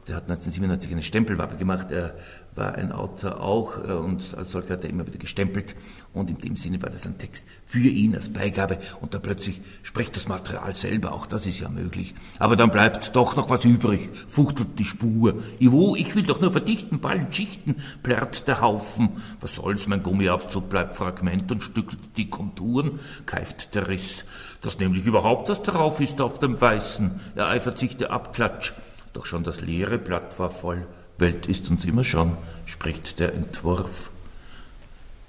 der 0.06 0.16
hat 0.16 0.24
1997 0.24 0.92
eine 0.92 1.02
Stempelwappe 1.02 1.56
gemacht. 1.56 1.90
Er 1.90 2.14
war 2.54 2.75
ein 2.75 2.92
Autor 2.92 3.40
auch 3.40 3.78
äh, 3.78 3.92
und 3.92 4.35
als 4.37 4.52
solcher 4.52 4.75
hat 4.75 4.85
er 4.85 4.90
immer 4.90 5.06
wieder 5.06 5.18
gestempelt 5.18 5.75
und 6.12 6.28
in 6.28 6.38
dem 6.38 6.56
Sinne 6.56 6.82
war 6.82 6.90
das 6.90 7.06
ein 7.06 7.16
Text 7.16 7.47
für 7.64 7.88
ihn 7.88 8.14
als 8.14 8.30
Beigabe 8.30 8.78
und 9.00 9.14
da 9.14 9.18
plötzlich 9.18 9.62
spricht 9.82 10.14
das 10.16 10.28
Material 10.28 10.75
selber, 10.76 11.12
auch 11.12 11.26
das 11.26 11.47
ist 11.47 11.61
ja 11.61 11.68
möglich. 11.68 12.14
Aber 12.38 12.56
dann 12.56 12.71
bleibt 12.71 13.16
doch 13.16 13.37
noch 13.37 13.49
was 13.49 13.64
übrig, 13.64 14.11
fuchtelt 14.28 14.78
die 14.78 14.85
Spur. 14.85 15.42
Iwo, 15.59 15.97
ich 15.97 16.14
will 16.14 16.25
doch 16.25 16.40
nur 16.40 16.50
verdichten, 16.50 17.00
ballen, 17.00 17.32
schichten, 17.32 17.76
plärrt 18.02 18.47
der 18.47 18.61
Haufen. 18.61 19.23
Was 19.40 19.54
soll's, 19.54 19.87
mein 19.87 20.02
Gummiabzug 20.02 20.68
bleibt 20.68 20.97
Fragment 20.97 21.50
und 21.50 21.62
stückelt 21.62 21.99
die 22.18 22.28
Konturen, 22.28 23.00
keift 23.25 23.75
der 23.75 23.88
Riss. 23.88 24.26
Dass 24.61 24.78
nämlich 24.78 25.06
überhaupt 25.06 25.49
das 25.49 25.62
drauf 25.62 26.00
ist 26.00 26.21
auf 26.21 26.38
dem 26.38 26.61
Weißen, 26.61 27.21
ereifert 27.35 27.78
sich 27.78 27.97
der 27.97 28.12
Abklatsch. 28.12 28.73
Doch 29.14 29.26
schon 29.26 29.44
das 29.44 29.61
leere 29.61 29.99
Blatt 29.99 30.38
war 30.38 30.50
voll. 30.50 30.87
Welt 31.22 31.46
ist 31.46 31.70
uns 31.70 31.86
immer 31.86 32.04
schon, 32.04 32.36
spricht 32.66 33.18
der 33.18 33.32
Entwurf. 33.32 34.10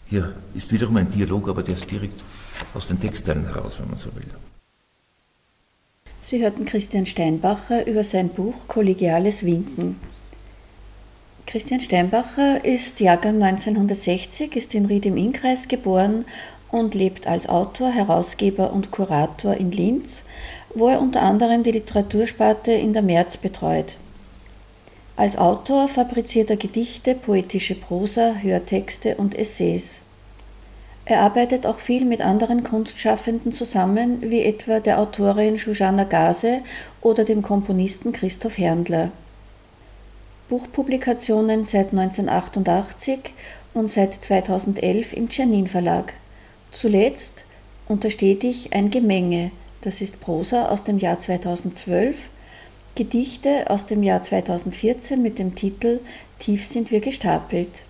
Hier 0.08 0.36
ist 0.54 0.74
wiederum 0.74 0.98
ein 0.98 1.10
Dialog, 1.10 1.48
aber 1.48 1.64
der 1.64 1.76
ist 1.76 1.90
direkt 1.90 2.20
aus 2.74 2.88
den 2.88 3.00
Textteilen 3.00 3.46
heraus, 3.46 3.80
wenn 3.80 3.90
man 3.90 3.98
so 3.98 4.14
will. 4.16 4.28
Sie 6.22 6.42
hörten 6.42 6.66
Christian 6.66 7.06
Steinbacher 7.06 7.88
über 7.88 8.04
sein 8.04 8.30
Buch 8.30 8.68
Kollegiales 8.68 9.46
Winken. 9.46 10.00
Christian 11.46 11.82
Steinbacher 11.82 12.64
ist 12.64 13.00
Jahrgang 13.00 13.42
1960, 13.42 14.56
ist 14.56 14.74
in 14.76 14.86
Ried 14.86 15.06
im 15.06 15.18
Innkreis 15.18 15.68
geboren 15.68 16.26
und 16.72 16.96
lebt 16.96 17.28
als 17.28 17.48
Autor, 17.48 17.92
Herausgeber 17.92 18.74
und 18.74 18.90
Kurator 18.92 19.54
in 19.56 19.72
Linz, 19.72 20.24
wo 20.74 20.88
er 20.88 21.02
unter 21.02 21.22
anderem 21.22 21.64
die 21.64 21.72
Literatursparte 21.72 22.72
in 22.72 22.94
der 22.94 23.04
März 23.04 23.38
betreut. 23.38 23.98
Als 25.16 25.38
Autor 25.38 25.88
fabriziert 25.88 26.50
er 26.50 26.58
Gedichte, 26.58 27.14
poetische 27.14 27.76
Prosa, 27.76 28.36
Hörtexte 28.42 29.16
und 29.18 29.38
Essays. 29.38 30.02
Er 31.06 31.22
arbeitet 31.22 31.68
auch 31.68 31.78
viel 31.78 32.06
mit 32.06 32.22
anderen 32.22 32.64
Kunstschaffenden 32.64 33.52
zusammen, 33.52 34.22
wie 34.22 34.42
etwa 34.42 34.80
der 34.80 35.00
Autorin 35.00 35.58
Shoshana 35.58 36.06
Gase 36.06 36.62
oder 37.02 37.26
dem 37.26 37.42
Komponisten 37.44 38.12
Christoph 38.12 38.58
Herndler. 38.58 39.12
Buchpublikationen 40.50 41.64
seit 41.66 41.92
1988 41.92 43.20
und 43.74 43.90
seit 43.90 44.14
2011 44.14 45.14
im 45.14 45.30
Czernin 45.30 45.68
Verlag. 45.68 46.14
Zuletzt 46.72 47.46
untersteht 47.88 48.44
ich 48.44 48.74
ein 48.74 48.90
Gemenge, 48.90 49.52
das 49.82 50.02
ist 50.02 50.22
Prosa 50.22 50.70
aus 50.70 50.84
dem 50.84 50.98
Jahr 50.98 51.20
2012 51.20 52.30
Gedichte 52.96 53.70
aus 53.72 53.88
dem 53.88 54.04
Jahr 54.04 54.22
2014 54.22 55.22
mit 55.22 55.40
dem 55.40 55.56
Titel 55.56 56.00
Tief 56.38 56.66
sind 56.68 56.92
wir 56.92 57.00
gestapelt. 57.00 57.84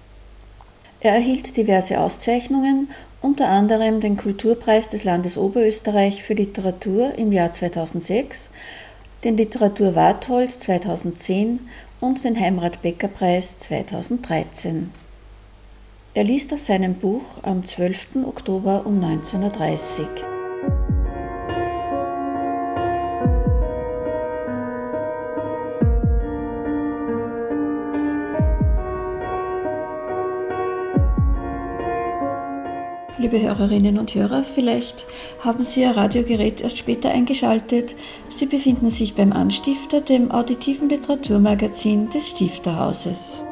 Er 1.01 1.13
erhielt 1.15 1.57
diverse 1.57 1.99
Auszeichnungen, 1.99 2.87
unter 3.21 3.49
anderem 3.49 3.99
den 3.99 4.15
Kulturpreis 4.15 4.87
des 4.87 5.03
Landes 5.03 5.37
Oberösterreich 5.37 6.23
für 6.23 6.35
Literatur 6.35 7.17
im 7.17 7.33
Jahr 7.33 7.51
2006, 7.51 8.49
den 9.25 9.35
Literatur 9.35 9.95
Wartholz 9.95 10.59
2010 10.59 11.59
und 11.99 12.23
den 12.23 12.39
Heimrat 12.39 12.81
Becker 12.81 13.09
Preis 13.09 13.57
2013. 13.57 14.91
Er 16.13 16.23
liest 16.23 16.53
aus 16.53 16.67
seinem 16.67 16.93
Buch 16.93 17.39
am 17.41 17.65
12. 17.65 18.25
Oktober 18.25 18.83
um 18.85 19.01
19.30 19.01 20.01
Uhr. 20.01 20.32
Liebe 33.23 33.41
Hörerinnen 33.41 33.99
und 33.99 34.15
Hörer, 34.15 34.43
vielleicht 34.43 35.05
haben 35.39 35.63
Sie 35.63 35.79
Ihr 35.79 35.95
Radiogerät 35.95 36.59
erst 36.59 36.77
später 36.77 37.09
eingeschaltet. 37.09 37.95
Sie 38.27 38.47
befinden 38.47 38.89
sich 38.89 39.15
beim 39.15 39.31
Anstifter, 39.31 40.01
dem 40.01 40.29
auditiven 40.29 40.89
Literaturmagazin 40.89 42.09
des 42.09 42.27
Stifterhauses. 42.27 43.45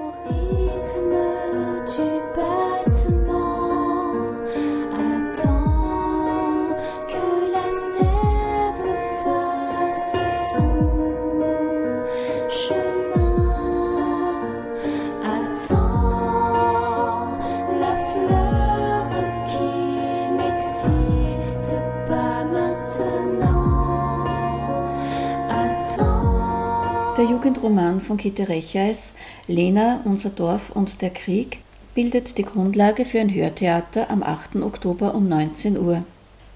Von 28.02 28.18
Käthe 28.18 28.50
Recheis, 28.50 29.14
Lena, 29.48 30.02
unser 30.06 30.30
Dorf 30.30 30.72
und 30.72 31.02
der 31.02 31.12
Krieg, 31.12 31.60
bildet 31.96 32.38
die 32.38 32.44
Grundlage 32.44 33.06
für 33.06 33.20
ein 33.20 33.34
Hörtheater 33.34 34.10
am 34.10 34.24
8. 34.24 34.58
Oktober 34.58 35.16
um 35.16 35.28
19 35.30 35.78
Uhr. 35.78 36.04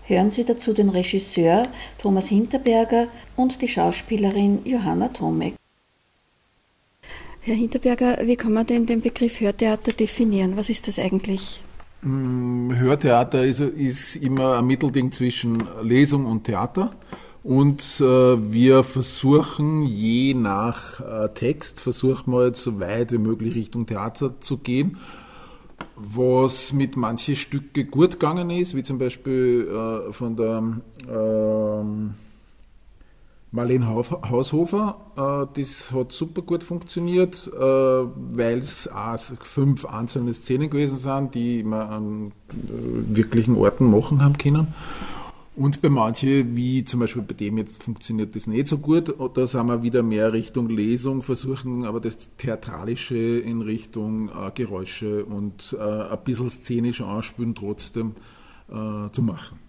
Hören 0.03 0.29
Sie 0.29 0.45
dazu 0.45 0.73
den 0.73 0.89
Regisseur 0.89 1.67
Thomas 1.97 2.27
Hinterberger 2.27 3.07
und 3.35 3.61
die 3.61 3.67
Schauspielerin 3.67 4.59
Johanna 4.63 5.09
Tomek. 5.09 5.55
Herr 7.41 7.55
Hinterberger, 7.55 8.19
wie 8.23 8.35
kann 8.35 8.53
man 8.53 8.65
denn 8.65 8.85
den 8.85 9.01
Begriff 9.01 9.39
Hörtheater 9.39 9.93
definieren? 9.93 10.57
Was 10.57 10.69
ist 10.69 10.87
das 10.87 10.99
eigentlich? 10.99 11.61
Mm, 12.01 12.71
Hörtheater 12.75 13.43
ist, 13.43 13.59
ist 13.59 14.15
immer 14.15 14.59
ein 14.59 14.65
Mittelding 14.65 15.11
zwischen 15.11 15.67
Lesung 15.81 16.25
und 16.25 16.43
Theater. 16.43 16.91
Und 17.45 18.01
äh, 18.01 18.51
wir 18.51 18.83
versuchen 18.83 19.83
je 19.83 20.33
nach 20.33 20.99
äh, 20.99 21.29
Text, 21.31 21.79
versuchen 21.79 22.33
wir 22.33 22.47
jetzt 22.47 22.63
so 22.63 22.79
weit 22.79 23.11
wie 23.11 23.19
möglich 23.19 23.53
Richtung 23.53 23.85
Theater 23.85 24.41
zu 24.41 24.57
gehen. 24.57 24.97
Was 25.95 26.73
mit 26.73 26.97
manchen 26.97 27.35
Stücke 27.35 27.85
gut 27.85 28.13
gegangen 28.13 28.49
ist, 28.49 28.75
wie 28.75 28.81
zum 28.81 28.97
Beispiel 28.97 29.67
äh, 29.69 30.11
von 30.11 30.35
der 30.35 30.63
ähm, 31.07 32.15
Marlene 33.51 33.87
Haushofer, 33.87 34.97
äh, 35.15 35.61
das 35.61 35.91
hat 35.91 36.13
super 36.13 36.41
gut 36.41 36.63
funktioniert, 36.63 37.47
äh, 37.55 37.59
weil 37.59 38.57
es 38.57 38.89
fünf 39.43 39.85
einzelne 39.85 40.33
Szenen 40.33 40.71
gewesen 40.71 40.97
sind, 40.97 41.35
die 41.35 41.61
man 41.61 41.81
an 41.81 42.31
äh, 42.49 43.15
wirklichen 43.15 43.55
Orten 43.55 43.91
machen 43.91 44.23
haben 44.23 44.35
können. 44.39 44.73
Und 45.55 45.81
bei 45.81 45.89
manchen, 45.89 46.55
wie 46.57 46.83
zum 46.83 46.99
Beispiel 46.99 47.21
bei 47.21 47.33
dem 47.33 47.57
jetzt 47.57 47.83
funktioniert 47.83 48.35
das 48.35 48.45
nicht 48.45 48.67
so 48.67 48.77
gut, 48.77 49.15
da 49.35 49.47
sind 49.47 49.67
wir 49.67 49.83
wieder 49.83 50.03
mehr 50.03 50.33
Richtung 50.33 50.67
Lesung, 50.69 51.21
versuchen 51.21 51.85
aber 51.85 52.01
das 52.01 52.17
Theatralische 52.37 53.17
in 53.17 53.61
Richtung 53.61 54.27
äh, 54.29 54.51
Geräusche 54.53 55.23
und 55.23 55.75
äh, 55.79 55.81
ein 55.81 56.23
bisschen 56.25 56.49
szenisch 56.49 56.99
anspülen 56.99 57.55
trotzdem 57.55 58.15
äh, 58.67 59.09
zu 59.11 59.21
machen. 59.21 59.59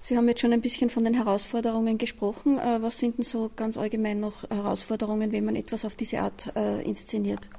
Sie 0.00 0.16
haben 0.16 0.28
jetzt 0.28 0.40
schon 0.40 0.52
ein 0.52 0.60
bisschen 0.62 0.88
von 0.88 1.04
den 1.04 1.14
Herausforderungen 1.14 1.98
gesprochen. 1.98 2.58
Äh, 2.58 2.80
was 2.80 2.98
sind 2.98 3.18
denn 3.18 3.24
so 3.24 3.50
ganz 3.54 3.76
allgemein 3.76 4.20
noch 4.20 4.48
Herausforderungen, 4.50 5.32
wenn 5.32 5.44
man 5.44 5.56
etwas 5.56 5.84
auf 5.84 5.94
diese 5.94 6.20
Art 6.20 6.50
äh, 6.56 6.82
inszeniert? 6.82 7.50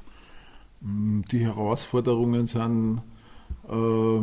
Mm, 0.81 1.21
die 1.31 1.39
Herausforderungen 1.39 2.47
sind, 2.47 3.01
äh, 3.67 4.19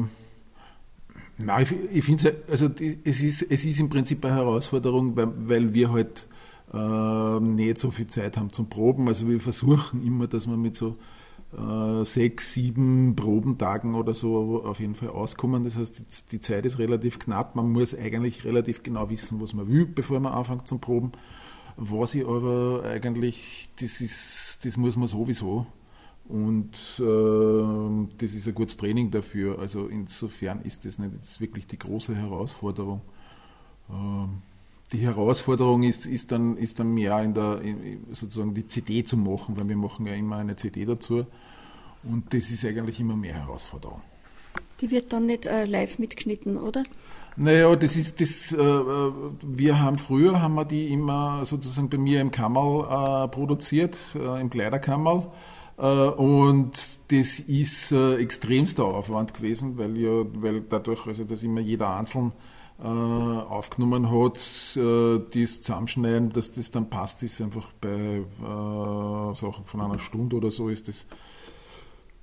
nein, 1.38 1.64
ich, 1.64 1.96
ich 1.98 2.04
finde 2.04 2.42
also 2.48 2.70
es 3.04 3.20
ist, 3.22 3.42
es 3.42 3.64
ist 3.64 3.80
im 3.80 3.88
Prinzip 3.88 4.24
eine 4.24 4.36
Herausforderung, 4.36 5.16
weil, 5.16 5.28
weil 5.48 5.74
wir 5.74 5.92
halt 5.92 6.28
äh, 6.72 7.40
nicht 7.40 7.78
so 7.78 7.90
viel 7.90 8.06
Zeit 8.06 8.36
haben 8.36 8.50
zum 8.50 8.68
Proben. 8.68 9.08
Also 9.08 9.28
wir 9.28 9.40
versuchen 9.40 10.04
immer, 10.06 10.26
dass 10.26 10.46
wir 10.46 10.56
mit 10.56 10.76
so 10.76 10.96
äh, 11.56 12.04
sechs, 12.04 12.54
sieben 12.54 13.14
Probentagen 13.14 13.94
oder 13.94 14.14
so 14.14 14.62
auf 14.64 14.80
jeden 14.80 14.94
Fall 14.94 15.10
auskommen. 15.10 15.64
Das 15.64 15.76
heißt, 15.76 15.98
die, 15.98 16.04
die, 16.32 16.40
Zeit 16.40 16.64
ist 16.64 16.78
relativ 16.78 17.18
knapp. 17.18 17.56
Man 17.56 17.70
muss 17.70 17.94
eigentlich 17.94 18.44
relativ 18.44 18.82
genau 18.82 19.10
wissen, 19.10 19.40
was 19.40 19.52
man 19.52 19.68
will, 19.68 19.86
bevor 19.86 20.18
man 20.20 20.32
anfängt 20.32 20.66
zum 20.66 20.80
Proben. 20.80 21.12
Was 21.76 22.14
ich 22.14 22.26
aber 22.26 22.82
eigentlich, 22.84 23.68
das 23.80 24.00
ist, 24.00 24.60
das 24.64 24.76
muss 24.76 24.96
man 24.96 25.08
sowieso. 25.08 25.66
Und 26.28 26.74
äh, 26.98 28.08
das 28.18 28.32
ist 28.32 28.46
ein 28.46 28.54
gutes 28.54 28.76
Training 28.76 29.10
dafür. 29.10 29.58
Also 29.58 29.86
insofern 29.86 30.60
ist 30.62 30.84
das 30.84 30.98
nicht 30.98 31.12
jetzt 31.14 31.40
wirklich 31.40 31.66
die 31.66 31.78
große 31.78 32.14
Herausforderung. 32.14 33.02
Ähm, 33.90 34.42
die 34.92 34.98
Herausforderung 34.98 35.82
ist, 35.82 36.06
ist, 36.06 36.32
dann, 36.32 36.56
ist 36.56 36.78
dann 36.78 36.92
mehr 36.92 37.22
in 37.22 37.34
der, 37.34 37.60
in, 37.62 38.06
sozusagen 38.12 38.54
die 38.54 38.66
CD 38.66 39.04
zu 39.04 39.16
machen, 39.16 39.56
weil 39.56 39.68
wir 39.68 39.76
machen 39.76 40.06
ja 40.06 40.14
immer 40.14 40.36
eine 40.36 40.56
CD 40.56 40.84
dazu. 40.84 41.26
Und 42.04 42.32
das 42.34 42.50
ist 42.50 42.64
eigentlich 42.64 43.00
immer 43.00 43.16
mehr 43.16 43.34
Herausforderung. 43.34 44.02
Die 44.80 44.90
wird 44.90 45.12
dann 45.12 45.26
nicht 45.26 45.46
äh, 45.46 45.64
live 45.64 45.98
mitgeschnitten, 45.98 46.56
oder? 46.56 46.82
Naja, 47.36 47.74
das 47.76 47.96
ist 47.96 48.20
das, 48.20 48.52
äh, 48.52 48.56
äh, 48.60 49.12
wir 49.42 49.80
haben 49.80 49.98
früher 49.98 50.42
haben 50.42 50.54
wir 50.54 50.66
die 50.66 50.92
immer 50.92 51.44
sozusagen 51.46 51.88
bei 51.88 51.96
mir 51.96 52.20
im 52.20 52.30
Kammerl 52.30 53.24
äh, 53.24 53.28
produziert, 53.28 53.96
äh, 54.14 54.40
im 54.40 54.50
Kleiderkammerl. 54.50 55.28
Äh, 55.78 55.84
und 55.84 56.72
das 57.10 57.38
ist 57.38 57.92
äh, 57.92 58.16
extremster 58.16 58.84
Aufwand 58.84 59.34
gewesen, 59.34 59.78
weil 59.78 59.96
ja, 59.96 60.24
weil 60.34 60.62
dadurch, 60.62 61.06
also 61.06 61.24
dass 61.24 61.42
immer 61.42 61.60
jeder 61.60 61.96
einzeln 61.96 62.32
äh, 62.82 62.86
aufgenommen 62.86 64.10
hat, 64.10 64.36
das 64.36 65.60
Zusammenschneiden, 65.60 66.32
dass 66.32 66.52
das 66.52 66.70
dann 66.70 66.90
passt, 66.90 67.22
ist 67.22 67.40
einfach 67.40 67.70
bei 67.80 68.22
Sachen 69.34 69.64
von 69.66 69.80
einer 69.80 69.98
Stunde 69.98 70.36
oder 70.36 70.50
so, 70.50 70.68
ist 70.68 70.88
das 70.88 71.06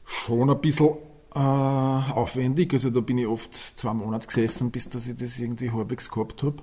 schon 0.04 0.50
ein 0.50 0.60
bisschen 0.60 0.96
aufwendig. 1.32 2.74
Also 2.74 2.90
da 2.90 3.00
bin 3.00 3.20
ich 3.20 3.28
oft 3.28 3.54
zwei 3.54 3.94
Monate 3.94 4.28
gesessen, 4.28 4.72
bis 4.72 4.90
dass 4.90 5.08
ich 5.08 5.16
das 5.16 5.40
irgendwie 5.40 5.72
halbwegs 5.72 6.10
gehabt 6.10 6.44
habe. 6.44 6.58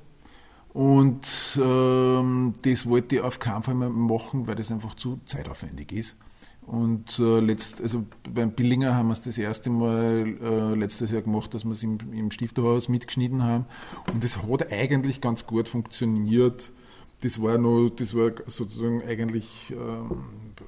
Und 0.75 1.27
ähm, 1.59 2.53
das 2.63 2.87
wollte 2.87 3.17
ich 3.17 3.23
auf 3.23 3.39
keinen 3.39 3.63
Fall 3.63 3.77
mehr 3.77 3.89
machen, 3.89 4.47
weil 4.47 4.57
das 4.57 4.71
einfach 4.71 4.95
zu 4.95 5.21
zeitaufwendig 5.25 5.93
ist. 5.93 6.17
Und 6.67 7.21
äh, 7.21 7.39
letzt, 7.39 7.81
also 7.81 8.05
beim 8.29 8.51
Billinger 8.51 8.95
haben 8.95 9.07
wir 9.07 9.13
es 9.13 9.23
das 9.23 9.39
erste 9.39 9.71
Mal 9.71 10.37
äh, 10.43 10.75
letztes 10.75 11.13
Jahr 11.13 11.23
gemacht, 11.23 11.55
dass 11.55 11.65
wir 11.65 11.71
es 11.71 11.83
im, 11.85 11.99
im 12.13 12.33
Stifterhaus 12.33 12.89
mitgeschnitten 12.89 13.45
haben. 13.45 13.67
Und 14.13 14.25
es 14.25 14.43
hat 14.43 14.73
eigentlich 14.73 15.21
ganz 15.21 15.47
gut 15.47 15.69
funktioniert. 15.69 16.73
Das 17.23 17.41
war 17.41 17.57
noch, 17.57 17.91
das 17.91 18.17
war 18.17 18.33
sozusagen 18.47 19.01
eigentlich 19.03 19.47
äh, 19.71 20.15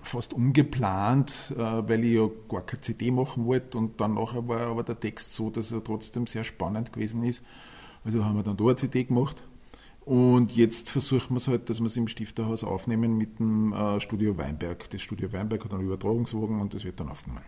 fast 0.04 0.32
ungeplant, 0.34 1.52
äh, 1.56 1.60
weil 1.60 2.04
ich 2.04 2.14
ja 2.14 2.28
gar 2.48 2.64
keine 2.64 2.80
CD 2.80 3.10
machen 3.10 3.44
wollte. 3.44 3.76
Und 3.76 4.00
dann 4.00 4.14
nachher 4.14 4.46
war 4.46 4.60
aber 4.60 4.84
der 4.84 5.00
Text 5.00 5.34
so, 5.34 5.50
dass 5.50 5.72
er 5.72 5.82
trotzdem 5.82 6.28
sehr 6.28 6.44
spannend 6.44 6.92
gewesen 6.92 7.24
ist. 7.24 7.42
Also 8.04 8.24
haben 8.24 8.36
wir 8.36 8.44
dann 8.44 8.56
da 8.56 8.64
eine 8.64 8.76
CD 8.76 9.02
gemacht. 9.02 9.48
Und 10.08 10.56
jetzt 10.56 10.88
versuchen 10.88 11.34
wir 11.34 11.36
es 11.36 11.48
halt, 11.48 11.68
dass 11.68 11.80
wir 11.80 11.86
es 11.86 11.96
im 11.98 12.08
Stifterhaus 12.08 12.64
aufnehmen 12.64 13.18
mit 13.18 13.38
dem 13.38 13.74
äh, 13.74 14.00
Studio 14.00 14.38
Weinberg. 14.38 14.88
Das 14.88 15.02
Studio 15.02 15.30
Weinberg 15.34 15.62
hat 15.62 15.74
einen 15.74 15.82
Übertragungswagen 15.82 16.62
und 16.62 16.72
das 16.72 16.84
wird 16.84 16.98
dann 16.98 17.10
aufgenommen. 17.10 17.44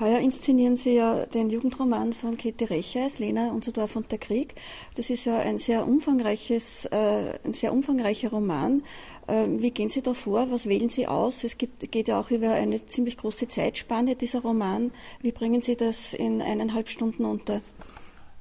Heuer 0.00 0.18
inszenieren 0.18 0.74
Sie 0.74 0.94
ja 0.94 1.26
den 1.26 1.50
Jugendroman 1.50 2.12
von 2.12 2.36
Käthe 2.36 2.68
Recheis, 2.68 3.20
Lena, 3.20 3.52
unser 3.52 3.70
Dorf 3.70 3.94
und 3.94 4.10
der 4.10 4.18
Krieg. 4.18 4.56
Das 4.96 5.08
ist 5.08 5.24
ja 5.24 5.38
ein 5.38 5.58
sehr 5.58 5.86
umfangreiches, 5.86 6.86
äh, 6.86 7.38
ein 7.44 7.54
sehr 7.54 7.72
umfangreicher 7.72 8.30
Roman. 8.30 8.82
Äh, 9.28 9.46
wie 9.58 9.70
gehen 9.70 9.88
Sie 9.88 10.02
da 10.02 10.12
vor? 10.12 10.50
Was 10.50 10.66
wählen 10.66 10.88
Sie 10.88 11.06
aus? 11.06 11.44
Es 11.44 11.58
gibt, 11.58 11.92
geht 11.92 12.08
ja 12.08 12.18
auch 12.18 12.32
über 12.32 12.50
eine 12.54 12.84
ziemlich 12.86 13.18
große 13.18 13.46
Zeitspanne, 13.46 14.16
dieser 14.16 14.40
Roman. 14.40 14.90
Wie 15.20 15.30
bringen 15.30 15.62
Sie 15.62 15.76
das 15.76 16.12
in 16.12 16.42
eineinhalb 16.42 16.88
Stunden 16.88 17.24
unter? 17.24 17.60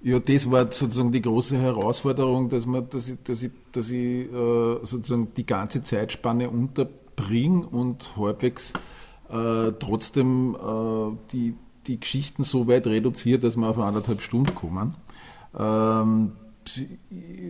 Ja, 0.01 0.17
das 0.19 0.49
war 0.49 0.71
sozusagen 0.71 1.11
die 1.11 1.21
große 1.21 1.57
Herausforderung, 1.57 2.47
dass, 2.47 2.65
man, 2.65 2.87
dass 2.89 3.09
ich, 3.09 3.21
dass 3.23 3.43
ich, 3.43 3.51
dass 3.73 3.89
ich 3.89 4.31
äh, 4.31 4.77
sozusagen 4.83 5.33
die 5.35 5.45
ganze 5.45 5.83
Zeitspanne 5.83 6.49
unterbringe 6.49 7.67
und 7.67 8.15
halbwegs 8.15 8.71
äh, 9.29 9.73
trotzdem 9.77 10.55
äh, 10.55 11.17
die, 11.33 11.55
die 11.87 11.99
Geschichten 11.99 12.43
so 12.43 12.67
weit 12.69 12.87
reduziert, 12.87 13.43
dass 13.43 13.57
wir 13.57 13.67
auf 13.67 13.77
anderthalb 13.77 14.21
Stunden 14.21 14.55
kommen. 14.55 14.95
Ähm, 15.57 16.31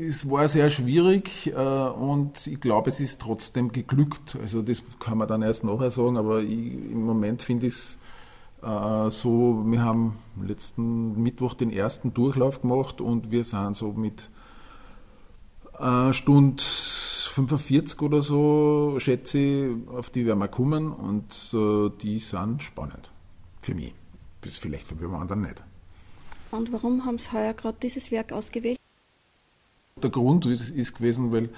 es 0.07 0.27
war 0.29 0.47
sehr 0.47 0.71
schwierig 0.71 1.47
äh, 1.47 1.53
und 1.53 2.47
ich 2.47 2.59
glaube, 2.59 2.89
es 2.89 2.99
ist 2.99 3.21
trotzdem 3.21 3.71
geglückt. 3.71 4.37
Also 4.41 4.63
das 4.63 4.83
kann 4.99 5.19
man 5.19 5.27
dann 5.27 5.43
erst 5.43 5.63
nachher 5.63 5.91
sagen, 5.91 6.17
aber 6.17 6.41
ich, 6.41 6.51
im 6.51 7.05
Moment 7.05 7.43
finde 7.43 7.67
ich 7.67 7.73
es 7.73 7.98
so, 8.61 9.63
wir 9.65 9.83
haben 9.83 10.17
letzten 10.41 11.21
Mittwoch 11.21 11.53
den 11.53 11.71
ersten 11.71 12.13
Durchlauf 12.13 12.61
gemacht 12.61 13.01
und 13.01 13.31
wir 13.31 13.43
sind 13.43 13.75
so 13.75 13.93
mit 13.93 14.29
äh, 15.79 16.13
Stunde 16.13 16.61
45 16.61 18.01
oder 18.01 18.21
so, 18.21 18.95
schätze 18.97 19.39
ich, 19.39 19.87
auf 19.89 20.09
die 20.09 20.25
werden 20.25 20.39
wir 20.39 20.47
kommen 20.47 20.91
und 20.91 21.53
äh, 21.53 21.89
die 22.01 22.19
sind 22.19 22.61
spannend. 22.61 23.11
Für 23.61 23.75
mich. 23.75 23.93
Das 24.41 24.53
ist 24.53 24.59
vielleicht 24.59 24.87
für 24.87 24.95
die 24.95 25.05
anderen 25.05 25.41
nicht. 25.41 25.63
Und 26.51 26.71
warum 26.73 27.05
haben 27.05 27.17
Sie 27.17 27.31
heuer 27.31 27.53
gerade 27.53 27.77
dieses 27.81 28.11
Werk 28.11 28.31
ausgewählt? 28.31 28.79
Der 30.01 30.09
Grund 30.09 30.45
ist, 30.45 30.69
ist 30.69 30.95
gewesen, 30.95 31.31
weil 31.31 31.45
äh, 31.45 31.49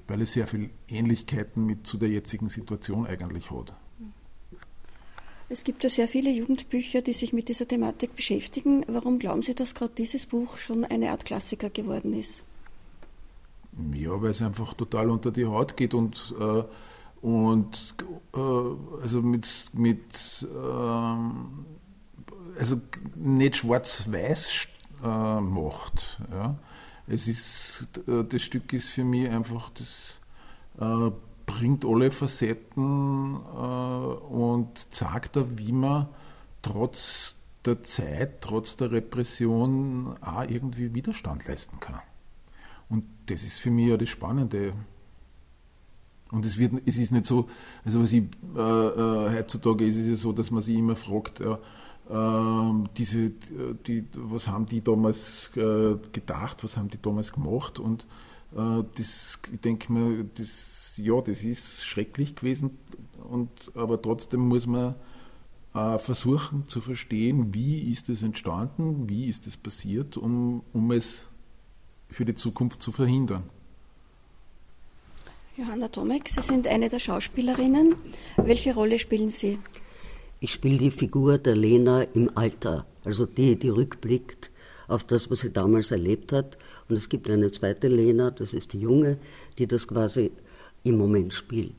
weil 0.07 0.21
es 0.21 0.33
sehr 0.33 0.47
viele 0.47 0.71
Ähnlichkeiten 0.88 1.63
mit 1.65 1.86
zu 1.86 1.97
der 1.97 2.09
jetzigen 2.09 2.49
Situation 2.49 3.05
eigentlich 3.05 3.51
hat. 3.51 3.73
Es 5.54 5.63
gibt 5.63 5.84
ja 5.84 5.89
sehr 5.92 6.08
viele 6.08 6.32
Jugendbücher, 6.32 7.04
die 7.04 7.13
sich 7.13 7.32
mit 7.32 7.48
dieser 7.48 7.68
Thematik 7.68 8.16
beschäftigen. 8.16 8.84
Warum 8.88 9.20
glauben 9.20 9.44
Sie, 9.44 9.54
dass 9.54 9.76
gerade 9.76 9.94
dieses 9.96 10.26
Buch 10.26 10.58
schon 10.58 10.84
eine 10.84 11.12
Art 11.12 11.26
Klassiker 11.26 11.70
geworden 11.70 12.12
ist? 12.12 12.42
Ja, 13.94 14.20
weil 14.20 14.32
es 14.32 14.42
einfach 14.42 14.74
total 14.74 15.12
unter 15.12 15.30
die 15.30 15.46
Haut 15.46 15.78
geht 15.78 15.94
und, 15.94 16.34
äh, 16.39 16.63
und 17.22 17.96
äh, 18.34 18.39
also 19.00 19.22
mit, 19.22 19.70
mit 19.74 20.48
ähm, 20.56 21.66
also 22.58 22.82
nicht 23.16 23.58
schwarz-weiß 23.58 24.68
äh, 25.04 25.39
macht. 25.39 26.20
Ja. 26.32 26.58
Es 27.06 27.28
ist, 27.28 27.89
äh, 28.08 28.24
das 28.24 28.42
Stück 28.42 28.74
ist 28.74 28.89
für 28.89 29.04
mich 29.04 29.30
einfach 29.30 29.70
das 29.70 30.20
äh, 30.80 31.12
bringt 31.45 31.86
alle 31.86 32.12
Facetten 32.12 33.36
äh, 33.36 33.58
und 33.58 34.93
zeigt 34.93 35.36
da, 35.36 35.45
wie 35.58 35.71
man 35.71 36.08
trotz 36.62 37.38
der 37.65 37.84
Zeit, 37.84 38.41
trotz 38.41 38.75
der 38.77 38.91
Repression 38.91 40.15
auch 40.21 40.43
irgendwie 40.43 40.93
Widerstand 40.93 41.47
leisten 41.47 41.79
kann. 41.79 42.01
Und 42.89 43.06
das 43.27 43.43
ist 43.43 43.60
für 43.60 43.71
mich 43.71 43.88
ja 43.88 43.97
das 43.97 44.10
Spannende. 44.10 44.73
Und 46.32 46.45
es, 46.45 46.58
wird, 46.58 46.73
es 46.86 46.97
ist 46.97 47.12
nicht 47.12 47.25
so, 47.25 47.47
also 47.86 48.01
was 48.01 48.12
ich, 48.12 48.23
äh, 48.56 48.60
äh, 48.60 49.38
heutzutage 49.38 49.86
ist 49.86 49.97
es 49.97 50.08
ja 50.08 50.15
so, 50.15 50.34
dass 50.34 50.51
man 50.51 50.62
sich 50.62 50.77
immer 50.77 50.95
fragt, 50.95 51.41
äh, 51.41 51.58
diese, 52.97 53.29
die, 53.88 54.06
was 54.13 54.49
haben 54.49 54.65
die 54.65 54.84
damals 54.84 55.51
äh, 55.56 55.95
gedacht, 56.12 56.62
was 56.63 56.75
haben 56.75 56.89
die 56.89 57.01
damals 57.01 57.32
gemacht 57.32 57.79
und 57.79 58.06
Äh, 58.56 58.84
das, 58.95 59.39
ich 59.51 59.60
denke 59.62 59.91
mir, 59.91 60.23
das, 60.36 60.83
ja, 60.97 61.21
das 61.21 61.43
ist 61.43 61.84
schrecklich 61.84 62.36
gewesen, 62.36 62.77
und, 63.29 63.49
aber 63.75 64.01
trotzdem 64.01 64.41
muss 64.41 64.67
man 64.67 64.95
äh, 65.73 65.97
versuchen 65.97 66.67
zu 66.67 66.82
verstehen, 66.82 67.53
wie 67.53 67.91
ist 67.91 68.10
es 68.10 68.23
entstanden, 68.23 69.10
wie 69.10 69.27
ist 69.27 69.47
es 69.47 69.58
passiert, 69.58 70.17
um, 70.17 70.63
um 70.73 70.91
es 70.91 71.29
für 72.10 72.25
die 72.25 72.36
Zukunft 72.36 72.82
zu 72.82 72.91
verhindern. 72.91 73.43
Johanna 75.58 75.88
Tomek, 75.88 76.29
Sie 76.29 76.41
sind 76.41 76.67
eine 76.67 76.89
der 76.89 76.99
Schauspielerinnen. 76.99 77.95
Welche 78.38 78.73
Rolle 78.73 78.97
spielen 78.97 79.29
Sie? 79.29 79.60
Ich 80.39 80.51
spiele 80.51 80.77
die 80.77 80.91
Figur 80.91 81.38
der 81.38 81.56
Lena 81.56 82.01
im 82.01 82.36
Alter, 82.36 82.86
also 83.06 83.25
die, 83.25 83.56
die 83.56 83.69
rückblickt 83.69 84.51
auf 84.88 85.03
das, 85.03 85.29
was 85.32 85.39
sie 85.41 85.51
damals 85.51 85.91
erlebt 85.91 86.32
hat. 86.32 86.58
Und 86.89 86.95
es 86.95 87.08
gibt 87.08 87.29
eine 87.29 87.51
zweite 87.51 87.88
Lena, 87.88 88.32
das 88.32 88.53
ist 88.53 88.73
die 88.73 88.79
Junge, 88.79 89.17
die 89.58 89.67
das 89.67 89.88
quasi 89.88 90.32
im 90.84 90.98
Moment 90.98 91.34
spielt. 91.34 91.76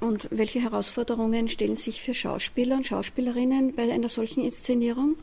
Und 0.00 0.28
welche 0.30 0.60
Herausforderungen 0.60 1.48
stellen 1.48 1.76
sich 1.76 2.02
für 2.02 2.14
Schauspieler 2.14 2.76
und 2.76 2.86
Schauspielerinnen 2.86 3.74
bei 3.74 3.90
einer 3.90 4.08
solchen 4.08 4.44
Inszenierung? 4.44 5.16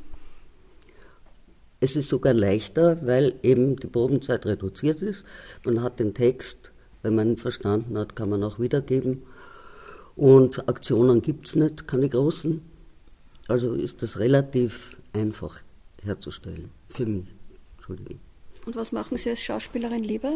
Es 1.79 1.95
ist 1.95 2.09
sogar 2.09 2.33
leichter, 2.33 3.05
weil 3.05 3.35
eben 3.43 3.75
die 3.75 3.87
Probenzeit 3.87 4.45
reduziert 4.45 5.01
ist. 5.01 5.25
Man 5.65 5.81
hat 5.81 5.99
den 5.99 6.13
Text, 6.13 6.71
wenn 7.01 7.15
man 7.15 7.31
ihn 7.31 7.37
verstanden 7.37 7.97
hat, 7.97 8.15
kann 8.15 8.29
man 8.29 8.43
auch 8.43 8.59
wiedergeben. 8.59 9.23
Und 10.15 10.67
Aktionen 10.69 11.21
gibt 11.21 11.47
es 11.47 11.55
nicht, 11.55 11.87
keine 11.87 12.07
großen. 12.07 12.61
Also 13.47 13.73
ist 13.73 14.01
das 14.03 14.19
relativ 14.19 14.97
einfach 15.13 15.59
herzustellen, 16.03 16.69
für 16.89 17.05
mich. 17.05 17.25
Entschuldigung. 17.77 18.19
Und 18.65 18.75
was 18.75 18.91
machen 18.91 19.17
Sie 19.17 19.29
als 19.29 19.41
Schauspielerin 19.41 20.03
lieber? 20.03 20.35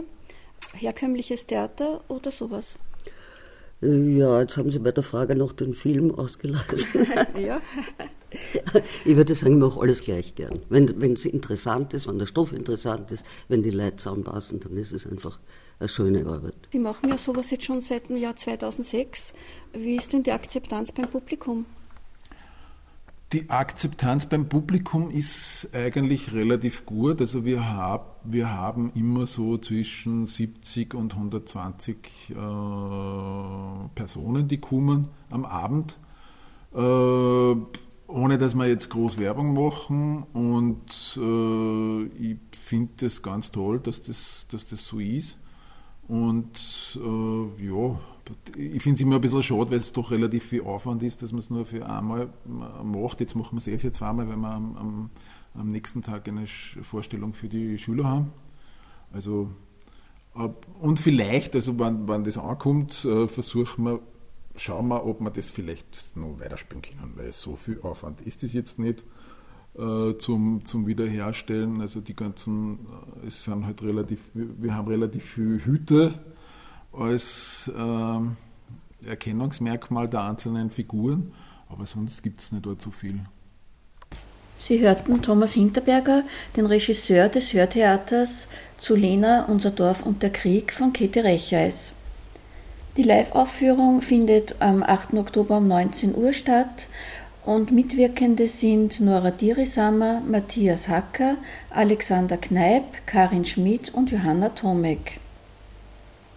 Herkömmliches 0.74 1.48
Theater 1.48 2.02
oder 2.08 2.32
sowas? 2.32 2.78
Ja, 3.82 4.42
jetzt 4.42 4.58
haben 4.58 4.72
Sie 4.72 4.80
bei 4.80 4.92
der 4.92 5.04
Frage 5.04 5.36
noch 5.36 5.54
den 5.54 5.74
Film 5.74 6.14
ausgelassen. 6.14 7.08
ja. 7.38 7.62
Ich 9.06 9.16
würde 9.16 9.34
sagen, 9.34 9.54
ich 9.54 9.60
mache 9.60 9.80
alles 9.80 10.02
gleich 10.02 10.36
gern. 10.36 10.60
Wenn 10.68 11.14
es 11.14 11.26
interessant 11.26 11.94
ist, 11.94 12.06
wenn 12.08 12.20
der 12.20 12.26
Stoff 12.26 12.52
interessant 12.52 13.10
ist, 13.12 13.26
wenn 13.48 13.64
die 13.64 13.70
Leute 13.70 13.96
zusammenpassen, 13.96 14.60
dann 14.60 14.76
ist 14.76 14.92
es 14.92 15.08
einfach 15.08 15.40
eine 15.80 15.88
schöne 15.88 16.26
Arbeit. 16.26 16.56
Sie 16.72 16.80
machen 16.80 17.08
ja 17.08 17.18
sowas 17.18 17.50
jetzt 17.52 17.64
schon 17.64 17.80
seit 17.80 18.10
dem 18.10 18.18
Jahr 18.18 18.36
2006. 18.36 19.34
Wie 19.72 19.96
ist 19.96 20.12
denn 20.12 20.24
die 20.24 20.34
Akzeptanz 20.34 20.92
beim 20.92 21.10
Publikum? 21.10 21.66
Die 23.34 23.50
Akzeptanz 23.50 24.28
beim 24.28 24.50
Publikum 24.50 25.10
ist 25.10 25.70
eigentlich 25.74 26.34
relativ 26.34 26.86
gut. 26.86 27.20
Also 27.20 27.44
wir, 27.44 27.68
hab, 27.68 28.22
wir 28.24 28.52
haben 28.52 28.92
immer 28.94 29.26
so 29.26 29.58
zwischen 29.58 30.28
70 30.28 30.94
und 30.94 31.14
120 31.16 31.98
äh, 32.30 32.34
Personen, 33.96 34.48
die 34.48 34.60
kommen 34.60 35.10
am 35.32 35.44
Abend. 35.44 35.98
Äh, 36.74 37.56
ohne 38.08 38.38
dass 38.38 38.54
wir 38.54 38.68
jetzt 38.68 38.90
groß 38.90 39.18
Werbung 39.18 39.54
machen. 39.54 40.24
Und 40.34 41.18
äh, 41.18 42.04
ich 42.24 42.38
finde 42.52 42.94
das 42.98 43.24
ganz 43.24 43.52
toll, 43.52 43.80
dass 43.80 44.02
das, 44.02 44.46
dass 44.52 44.68
das 44.68 44.86
so 44.86 45.00
ist. 45.00 45.40
Und 46.08 47.00
äh, 47.02 47.66
ja, 47.66 48.00
ich 48.58 48.82
finde 48.82 48.96
es 48.96 49.02
immer 49.02 49.16
ein 49.16 49.22
bisschen 49.22 49.44
schade, 49.44 49.70
weil 49.70 49.78
es 49.78 49.92
doch 49.92 50.12
relativ 50.12 50.46
viel 50.46 50.62
Aufwand 50.62 51.04
ist, 51.04 51.22
dass 51.22 51.32
man 51.32 51.40
es 51.40 51.50
nur 51.50 51.66
für 51.66 51.88
einmal 51.88 52.30
macht. 52.84 53.20
Jetzt 53.20 53.36
machen 53.36 53.54
wir 53.54 53.58
es 53.60 53.68
eh 53.68 53.78
für 53.78 53.92
zweimal, 53.92 54.28
weil 54.28 54.38
wir 54.38 54.52
am, 54.52 54.76
am, 54.78 55.10
am 55.54 55.68
nächsten 55.68 56.02
Tag 56.02 56.28
eine 56.28 56.48
Vorstellung 56.48 57.34
für 57.34 57.48
die 57.48 57.78
Schüler 57.78 58.06
haben. 58.06 58.32
Also, 59.14 59.50
und 60.82 61.00
vielleicht, 61.00 61.56
also 61.56 61.80
wenn, 61.80 62.08
wenn 62.08 62.24
das 62.24 62.38
ankommt, 62.38 63.06
äh, 63.06 63.28
versuchen 63.28 63.86
wir, 63.86 64.00
schauen 64.58 64.88
wir, 64.90 65.06
ob 65.06 65.22
wir 65.22 65.30
das 65.30 65.50
vielleicht 65.50 66.18
noch 66.18 66.40
weiterspielen 66.40 66.82
können, 66.82 67.14
weil 67.16 67.32
so 67.32 67.56
viel 67.56 67.80
Aufwand 67.82 68.22
ist 68.22 68.44
es 68.44 68.54
jetzt 68.54 68.80
nicht 68.80 69.06
äh, 69.78 70.18
zum, 70.18 70.66
zum 70.66 70.88
Wiederherstellen. 70.88 71.80
Also 71.80 72.02
die 72.02 72.16
ganzen, 72.16 72.80
äh, 73.24 73.28
es 73.28 73.46
sind 73.46 73.66
halt 73.66 73.82
relativ, 73.84 74.20
wir 74.34 74.76
haben 74.76 74.88
relativ 74.88 75.24
viele 75.24 75.64
Hüte 75.64 76.20
als 76.98 77.72
äh, 77.76 79.08
Erkennungsmerkmal 79.08 80.10
der 80.10 80.24
einzelnen 80.24 80.72
Figuren, 80.72 81.34
aber 81.70 81.86
sonst 81.86 82.24
gibt 82.24 82.42
es 82.42 82.52
nicht 82.52 82.66
dort 82.66 82.82
so 82.82 82.92
viel. 82.92 83.20
Sie 84.58 84.80
hörten 84.80 85.22
Thomas 85.22 85.54
Hinterberger, 85.54 86.24
den 86.56 86.66
Regisseur 86.66 87.30
des 87.30 87.54
Hörtheaters 87.54 88.48
zu 88.78 88.96
Lena, 88.96 89.46
Unser 89.46 89.72
Dorf 89.72 90.06
und 90.06 90.24
der 90.24 90.32
Krieg 90.32 90.72
von 90.72 90.94
Käthe 90.94 91.24
Recheis. 91.24 91.94
Die 92.98 93.04
Live-Aufführung 93.04 94.02
findet 94.02 94.56
am 94.62 94.82
8. 94.82 95.16
Oktober 95.16 95.58
um 95.58 95.68
19 95.68 96.16
Uhr 96.16 96.32
statt 96.32 96.88
und 97.44 97.72
Mitwirkende 97.72 98.48
sind 98.48 99.02
Nora 99.02 99.32
Dirisamer, 99.32 100.22
Matthias 100.22 100.88
Hacker, 100.88 101.36
Alexander 101.70 102.38
Kneip, 102.38 102.86
Karin 103.06 103.46
Schmidt 103.46 103.94
und 103.94 104.12
Johanna 104.12 104.50
Tomek. 104.50 105.20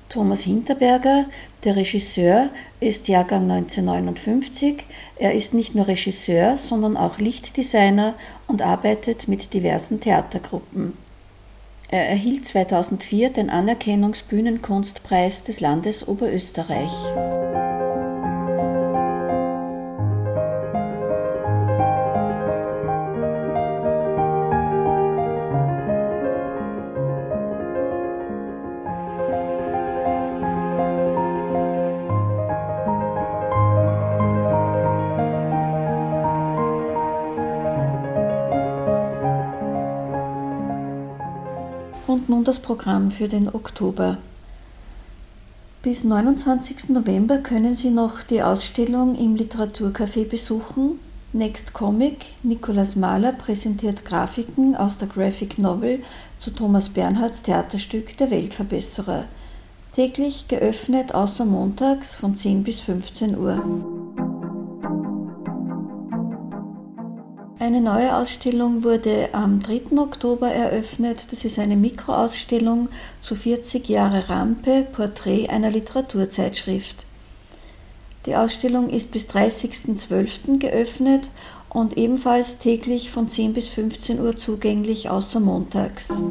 Thomas 0.09 0.43
Hinterberger, 0.43 1.27
der 1.65 1.77
Regisseur, 1.77 2.49
ist 2.81 3.09
Jahrgang 3.09 3.51
1959. 3.51 4.85
Er 5.17 5.35
ist 5.35 5.53
nicht 5.53 5.75
nur 5.75 5.87
Regisseur, 5.87 6.57
sondern 6.57 6.97
auch 6.97 7.19
Lichtdesigner 7.19 8.15
und 8.47 8.63
arbeitet 8.63 9.29
mit 9.29 9.53
diversen 9.53 10.01
Theatergruppen. 10.01 10.95
Er 11.91 12.09
erhielt 12.09 12.47
2004 12.47 13.31
den 13.31 13.51
Anerkennungsbühnenkunstpreis 13.51 15.43
des 15.43 15.61
Landes 15.61 16.07
Oberösterreich. 16.07 16.93
Das 42.49 42.61
Programm 42.61 43.11
für 43.11 43.29
den 43.29 43.55
Oktober. 43.55 44.17
Bis 45.83 46.03
29. 46.03 46.89
November 46.89 47.37
können 47.37 47.75
Sie 47.75 47.91
noch 47.91 48.23
die 48.23 48.43
Ausstellung 48.43 49.17
im 49.17 49.37
Literaturcafé 49.37 50.27
besuchen. 50.27 50.99
Next 51.35 51.75
Comic, 51.75 52.25
Nikolaus 52.43 52.97
Mahler 52.97 53.33
präsentiert 53.33 54.07
Grafiken 54.07 54.75
aus 54.75 54.97
der 54.97 55.09
Graphic 55.09 55.59
Novel 55.59 56.03
zu 56.39 56.53
Thomas 56.53 56.89
Bernhards 56.89 57.43
Theaterstück 57.43 58.17
Der 58.17 58.31
Weltverbesserer. 58.31 59.25
Täglich 59.93 60.49
geöffnet 60.49 61.15
außer 61.15 61.45
montags 61.45 62.17
von 62.17 62.35
10 62.35 62.63
bis 62.63 62.81
15 62.81 63.37
Uhr. 63.37 63.98
Eine 67.69 67.83
neue 67.83 68.17
Ausstellung 68.17 68.83
wurde 68.83 69.29
am 69.33 69.61
3. 69.61 69.99
Oktober 69.99 70.49
eröffnet. 70.49 71.31
Das 71.31 71.45
ist 71.45 71.59
eine 71.59 71.77
Mikroausstellung 71.77 72.89
zu 73.21 73.35
40 73.35 73.91
Jahre 73.91 74.31
Rampe, 74.31 74.87
Porträt 74.91 75.51
einer 75.51 75.71
Literaturzeitschrift. 75.71 77.05
Die 78.25 78.37
Ausstellung 78.37 78.89
ist 78.89 79.11
bis 79.11 79.27
30.12. 79.27 80.61
geöffnet 80.61 81.29
und 81.69 81.99
ebenfalls 81.99 82.57
täglich 82.57 83.11
von 83.11 83.29
10 83.29 83.53
bis 83.53 83.69
15 83.69 84.19
Uhr 84.19 84.35
zugänglich 84.35 85.11
außer 85.11 85.39
montags. 85.39 86.23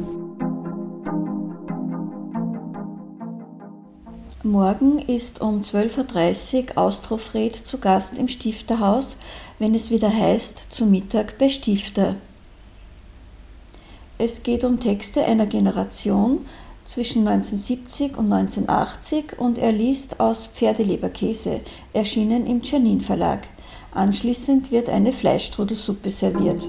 Morgen 4.50 4.98
ist 4.98 5.42
um 5.42 5.60
12.30 5.60 6.70
Uhr 6.70 6.78
Austrofred 6.78 7.54
zu 7.54 7.76
Gast 7.76 8.18
im 8.18 8.28
Stifterhaus 8.28 9.18
wenn 9.58 9.74
es 9.74 9.90
wieder 9.90 10.10
heißt, 10.10 10.72
zu 10.72 10.86
Mittag 10.86 11.36
bei 11.36 11.48
Stifter. 11.48 12.16
Es 14.16 14.42
geht 14.42 14.64
um 14.64 14.80
Texte 14.80 15.24
einer 15.24 15.46
Generation 15.46 16.46
zwischen 16.84 17.28
1970 17.28 18.16
und 18.16 18.32
1980 18.32 19.38
und 19.38 19.58
er 19.58 19.72
liest 19.72 20.18
aus 20.18 20.46
Pferdeleberkäse, 20.46 21.60
erschienen 21.92 22.46
im 22.46 22.62
Czernin 22.62 23.00
Verlag. 23.00 23.40
Anschließend 23.92 24.70
wird 24.70 24.88
eine 24.88 25.12
Fleischstrudelsuppe 25.12 26.08
serviert. 26.08 26.66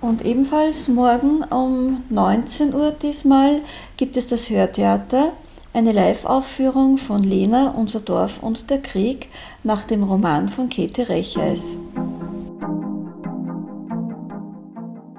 Und 0.00 0.24
ebenfalls 0.24 0.88
morgen 0.88 1.44
um 1.44 2.02
19 2.08 2.74
Uhr 2.74 2.90
diesmal 2.90 3.60
gibt 3.98 4.16
es 4.16 4.26
das 4.26 4.48
Hörtheater 4.48 5.32
eine 5.74 5.92
Live-Aufführung 5.92 6.96
von 6.96 7.22
Lena, 7.22 7.74
Unser 7.76 8.00
Dorf 8.00 8.42
und 8.42 8.70
der 8.70 8.80
Krieg 8.80 9.28
nach 9.62 9.84
dem 9.84 10.02
Roman 10.02 10.48
von 10.48 10.68
Käthe 10.68 11.08
Recheis. 11.08 11.76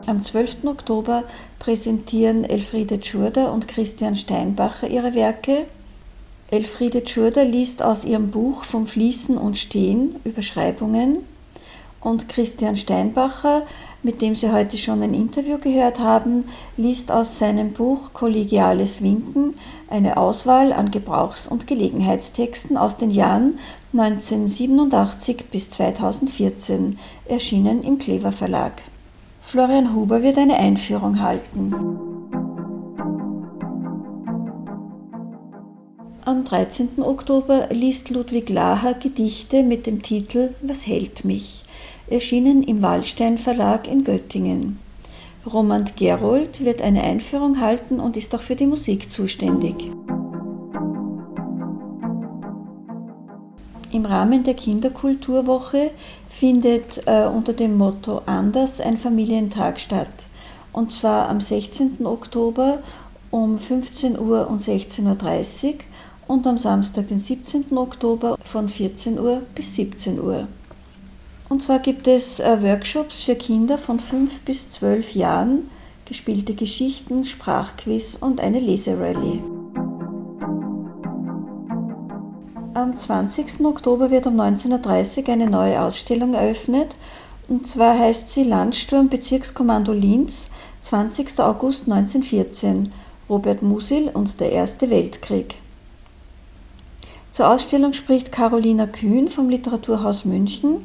Am 0.07 0.23
12. 0.23 0.65
Oktober 0.65 1.23
präsentieren 1.59 2.43
Elfriede 2.43 2.99
Tschurder 2.99 3.53
und 3.53 3.67
Christian 3.67 4.15
Steinbacher 4.15 4.89
ihre 4.89 5.13
Werke. 5.13 5.67
Elfriede 6.49 7.03
Tschurder 7.03 7.45
liest 7.45 7.81
aus 7.83 8.03
ihrem 8.03 8.31
Buch 8.31 8.63
Vom 8.63 8.87
Fließen 8.87 9.37
und 9.37 9.57
Stehen 9.57 10.15
Überschreibungen 10.25 11.19
und 12.01 12.27
Christian 12.27 12.75
Steinbacher, 12.75 13.63
mit 14.03 14.21
dem 14.21 14.35
Sie 14.35 14.51
heute 14.51 14.77
schon 14.77 15.01
ein 15.03 15.13
Interview 15.13 15.59
gehört 15.59 15.99
haben, 15.99 16.45
liest 16.75 17.11
aus 17.11 17.37
seinem 17.37 17.71
Buch 17.73 18.11
Kollegiales 18.13 19.01
Winken 19.01 19.53
eine 19.89 20.17
Auswahl 20.17 20.73
an 20.73 20.89
Gebrauchs- 20.91 21.47
und 21.47 21.67
Gelegenheitstexten 21.67 22.75
aus 22.75 22.97
den 22.97 23.11
Jahren 23.11 23.55
1987 23.93 25.45
bis 25.51 25.69
2014, 25.69 26.97
erschienen 27.25 27.83
im 27.83 27.99
Klever 27.99 28.31
Verlag. 28.31 28.81
Florian 29.41 29.93
Huber 29.93 30.23
wird 30.23 30.37
eine 30.37 30.57
Einführung 30.57 31.21
halten. 31.21 31.75
Am 36.23 36.45
13. 36.45 37.01
Oktober 37.01 37.67
liest 37.71 38.11
Ludwig 38.11 38.49
Laher 38.49 38.93
Gedichte 38.93 39.63
mit 39.63 39.87
dem 39.87 40.01
Titel 40.01 40.53
Was 40.61 40.87
hält 40.87 41.25
mich? 41.25 41.60
Erschienen 42.11 42.63
im 42.63 42.81
Wallstein 42.81 43.37
Verlag 43.37 43.87
in 43.87 44.03
Göttingen. 44.03 44.79
Romand 45.51 45.97
Gerold 45.97 46.63
wird 46.65 46.81
eine 46.81 47.03
Einführung 47.03 47.59
halten 47.59 47.99
und 47.99 48.17
ist 48.17 48.35
auch 48.35 48.41
für 48.41 48.55
die 48.55 48.67
Musik 48.67 49.11
zuständig. 49.11 49.75
Im 53.91 54.05
Rahmen 54.05 54.43
der 54.43 54.53
Kinderkulturwoche 54.53 55.91
findet 56.29 57.01
äh, 57.07 57.25
unter 57.25 57.53
dem 57.53 57.77
Motto 57.77 58.21
Anders 58.25 58.79
ein 58.79 58.97
Familientag 58.97 59.79
statt. 59.79 60.27
Und 60.71 60.93
zwar 60.93 61.27
am 61.27 61.41
16. 61.41 62.05
Oktober 62.05 62.79
um 63.31 63.59
15 63.59 64.17
Uhr 64.17 64.47
und 64.49 64.61
16.30 64.61 65.65
Uhr 65.65 65.73
und 66.27 66.47
am 66.47 66.57
Samstag, 66.57 67.07
den 67.07 67.19
17. 67.19 67.77
Oktober 67.77 68.37
von 68.41 68.69
14 68.69 69.19
Uhr 69.19 69.41
bis 69.55 69.75
17 69.75 70.21
Uhr. 70.21 70.47
Und 71.51 71.61
zwar 71.61 71.79
gibt 71.79 72.07
es 72.07 72.39
äh, 72.39 72.61
Workshops 72.61 73.23
für 73.23 73.35
Kinder 73.35 73.77
von 73.77 73.99
5 73.99 74.39
bis 74.43 74.69
12 74.69 75.15
Jahren, 75.15 75.69
gespielte 76.05 76.53
Geschichten, 76.53 77.25
Sprachquiz 77.25 78.17
und 78.21 78.39
eine 78.39 78.61
Leserallye. 78.61 79.43
Am 82.73 82.95
20. 82.95 83.65
Oktober 83.65 84.11
wird 84.11 84.27
um 84.27 84.39
19.30 84.39 85.23
Uhr 85.23 85.33
eine 85.33 85.49
neue 85.49 85.81
Ausstellung 85.81 86.35
eröffnet. 86.35 86.87
Und 87.49 87.67
zwar 87.67 87.99
heißt 87.99 88.29
sie 88.29 88.43
Landsturm 88.43 89.09
Bezirkskommando 89.09 89.91
Linz, 89.91 90.47
20. 90.79 91.37
August 91.41 91.91
1914, 91.91 92.87
Robert 93.29 93.61
Musil 93.61 94.09
und 94.13 94.39
der 94.39 94.53
Erste 94.53 94.89
Weltkrieg. 94.89 95.55
Zur 97.31 97.49
Ausstellung 97.49 97.91
spricht 97.91 98.31
Carolina 98.31 98.87
Kühn 98.87 99.27
vom 99.27 99.49
Literaturhaus 99.49 100.23
München 100.23 100.81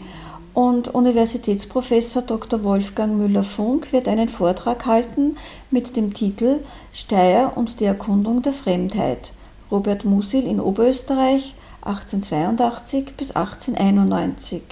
und 0.57 0.89
Universitätsprofessor 0.89 2.23
Dr. 2.23 2.65
Wolfgang 2.65 3.19
Müller-Funk 3.19 3.93
wird 3.93 4.09
einen 4.09 4.31
Vortrag 4.31 4.87
halten 4.87 5.37
mit 5.71 5.97
dem 5.97 6.15
Titel 6.15 6.61
Steyr 6.95 7.53
und 7.57 7.79
die 7.79 7.85
Erkundung 7.85 8.41
der 8.41 8.55
Fremdheit. 8.55 9.35
Robert 9.71 10.07
Musil 10.07 10.47
in 10.47 10.59
Oberösterreich, 10.59 11.55
1882 11.83 13.17
bis 13.19 13.33
1891. 13.33 14.63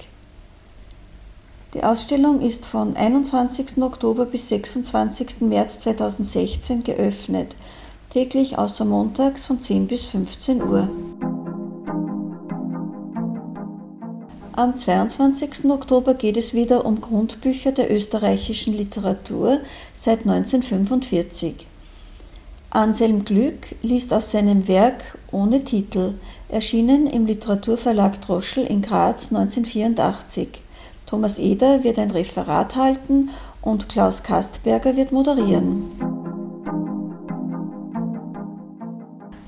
Die 1.75 1.83
Ausstellung 1.83 2.41
ist 2.41 2.65
von 2.65 2.95
21. 2.95 3.77
Oktober 3.83 4.25
bis 4.25 4.49
26. 4.49 5.41
März 5.41 5.81
2016 5.81 6.83
geöffnet, 6.83 7.55
täglich 8.09 8.57
außer 8.57 8.85
montags 8.85 9.45
von 9.45 9.61
10 9.61 9.85
bis 9.85 10.05
15 10.05 10.63
Uhr. 10.63 10.89
Am 14.57 14.77
22. 14.77 15.65
Oktober 15.69 16.13
geht 16.13 16.37
es 16.37 16.53
wieder 16.53 16.85
um 16.85 17.01
Grundbücher 17.01 17.73
der 17.73 17.93
österreichischen 17.93 18.73
Literatur 18.73 19.59
seit 19.93 20.19
1945. 20.19 21.67
Anselm 22.69 23.25
Glück 23.25 23.75
liest 23.81 24.13
aus 24.13 24.31
seinem 24.31 24.69
Werk 24.69 25.17
Ohne 25.29 25.65
Titel, 25.65 26.13
erschienen 26.47 27.05
im 27.05 27.25
Literaturverlag 27.25 28.21
Droschel 28.21 28.63
in 28.63 28.81
Graz 28.81 29.27
1984. 29.33 30.47
Thomas 31.05 31.37
Eder 31.37 31.83
wird 31.83 31.99
ein 31.99 32.11
Referat 32.11 32.77
halten 32.77 33.31
und 33.61 33.89
Klaus 33.89 34.23
Kastberger 34.23 34.95
wird 34.95 35.11
moderieren. 35.11 36.14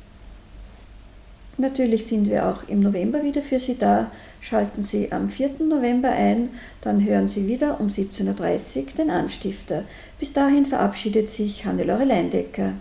Natürlich 1.60 2.06
sind 2.06 2.30
wir 2.30 2.46
auch 2.46 2.68
im 2.68 2.78
November 2.78 3.24
wieder 3.24 3.42
für 3.42 3.58
Sie 3.58 3.76
da. 3.76 4.12
Schalten 4.40 4.80
Sie 4.80 5.10
am 5.10 5.28
4. 5.28 5.50
November 5.68 6.08
ein, 6.10 6.50
dann 6.82 7.04
hören 7.04 7.26
Sie 7.26 7.48
wieder 7.48 7.80
um 7.80 7.88
17.30 7.88 8.78
Uhr 8.78 8.84
den 8.96 9.10
Anstifter. 9.10 9.82
Bis 10.20 10.32
dahin 10.32 10.66
verabschiedet 10.66 11.28
sich 11.28 11.66
Hannelore 11.66 12.04
Leindecker. 12.04 12.74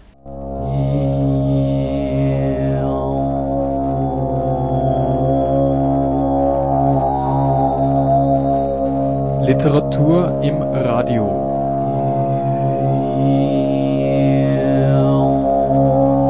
Literatur 9.48 10.40
im 10.44 10.62
Radio. 10.62 11.48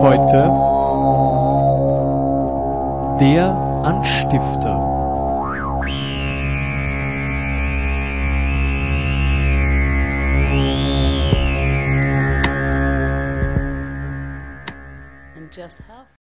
Heute 0.01 0.66
der 3.19 3.49
Anstifter 3.83 4.76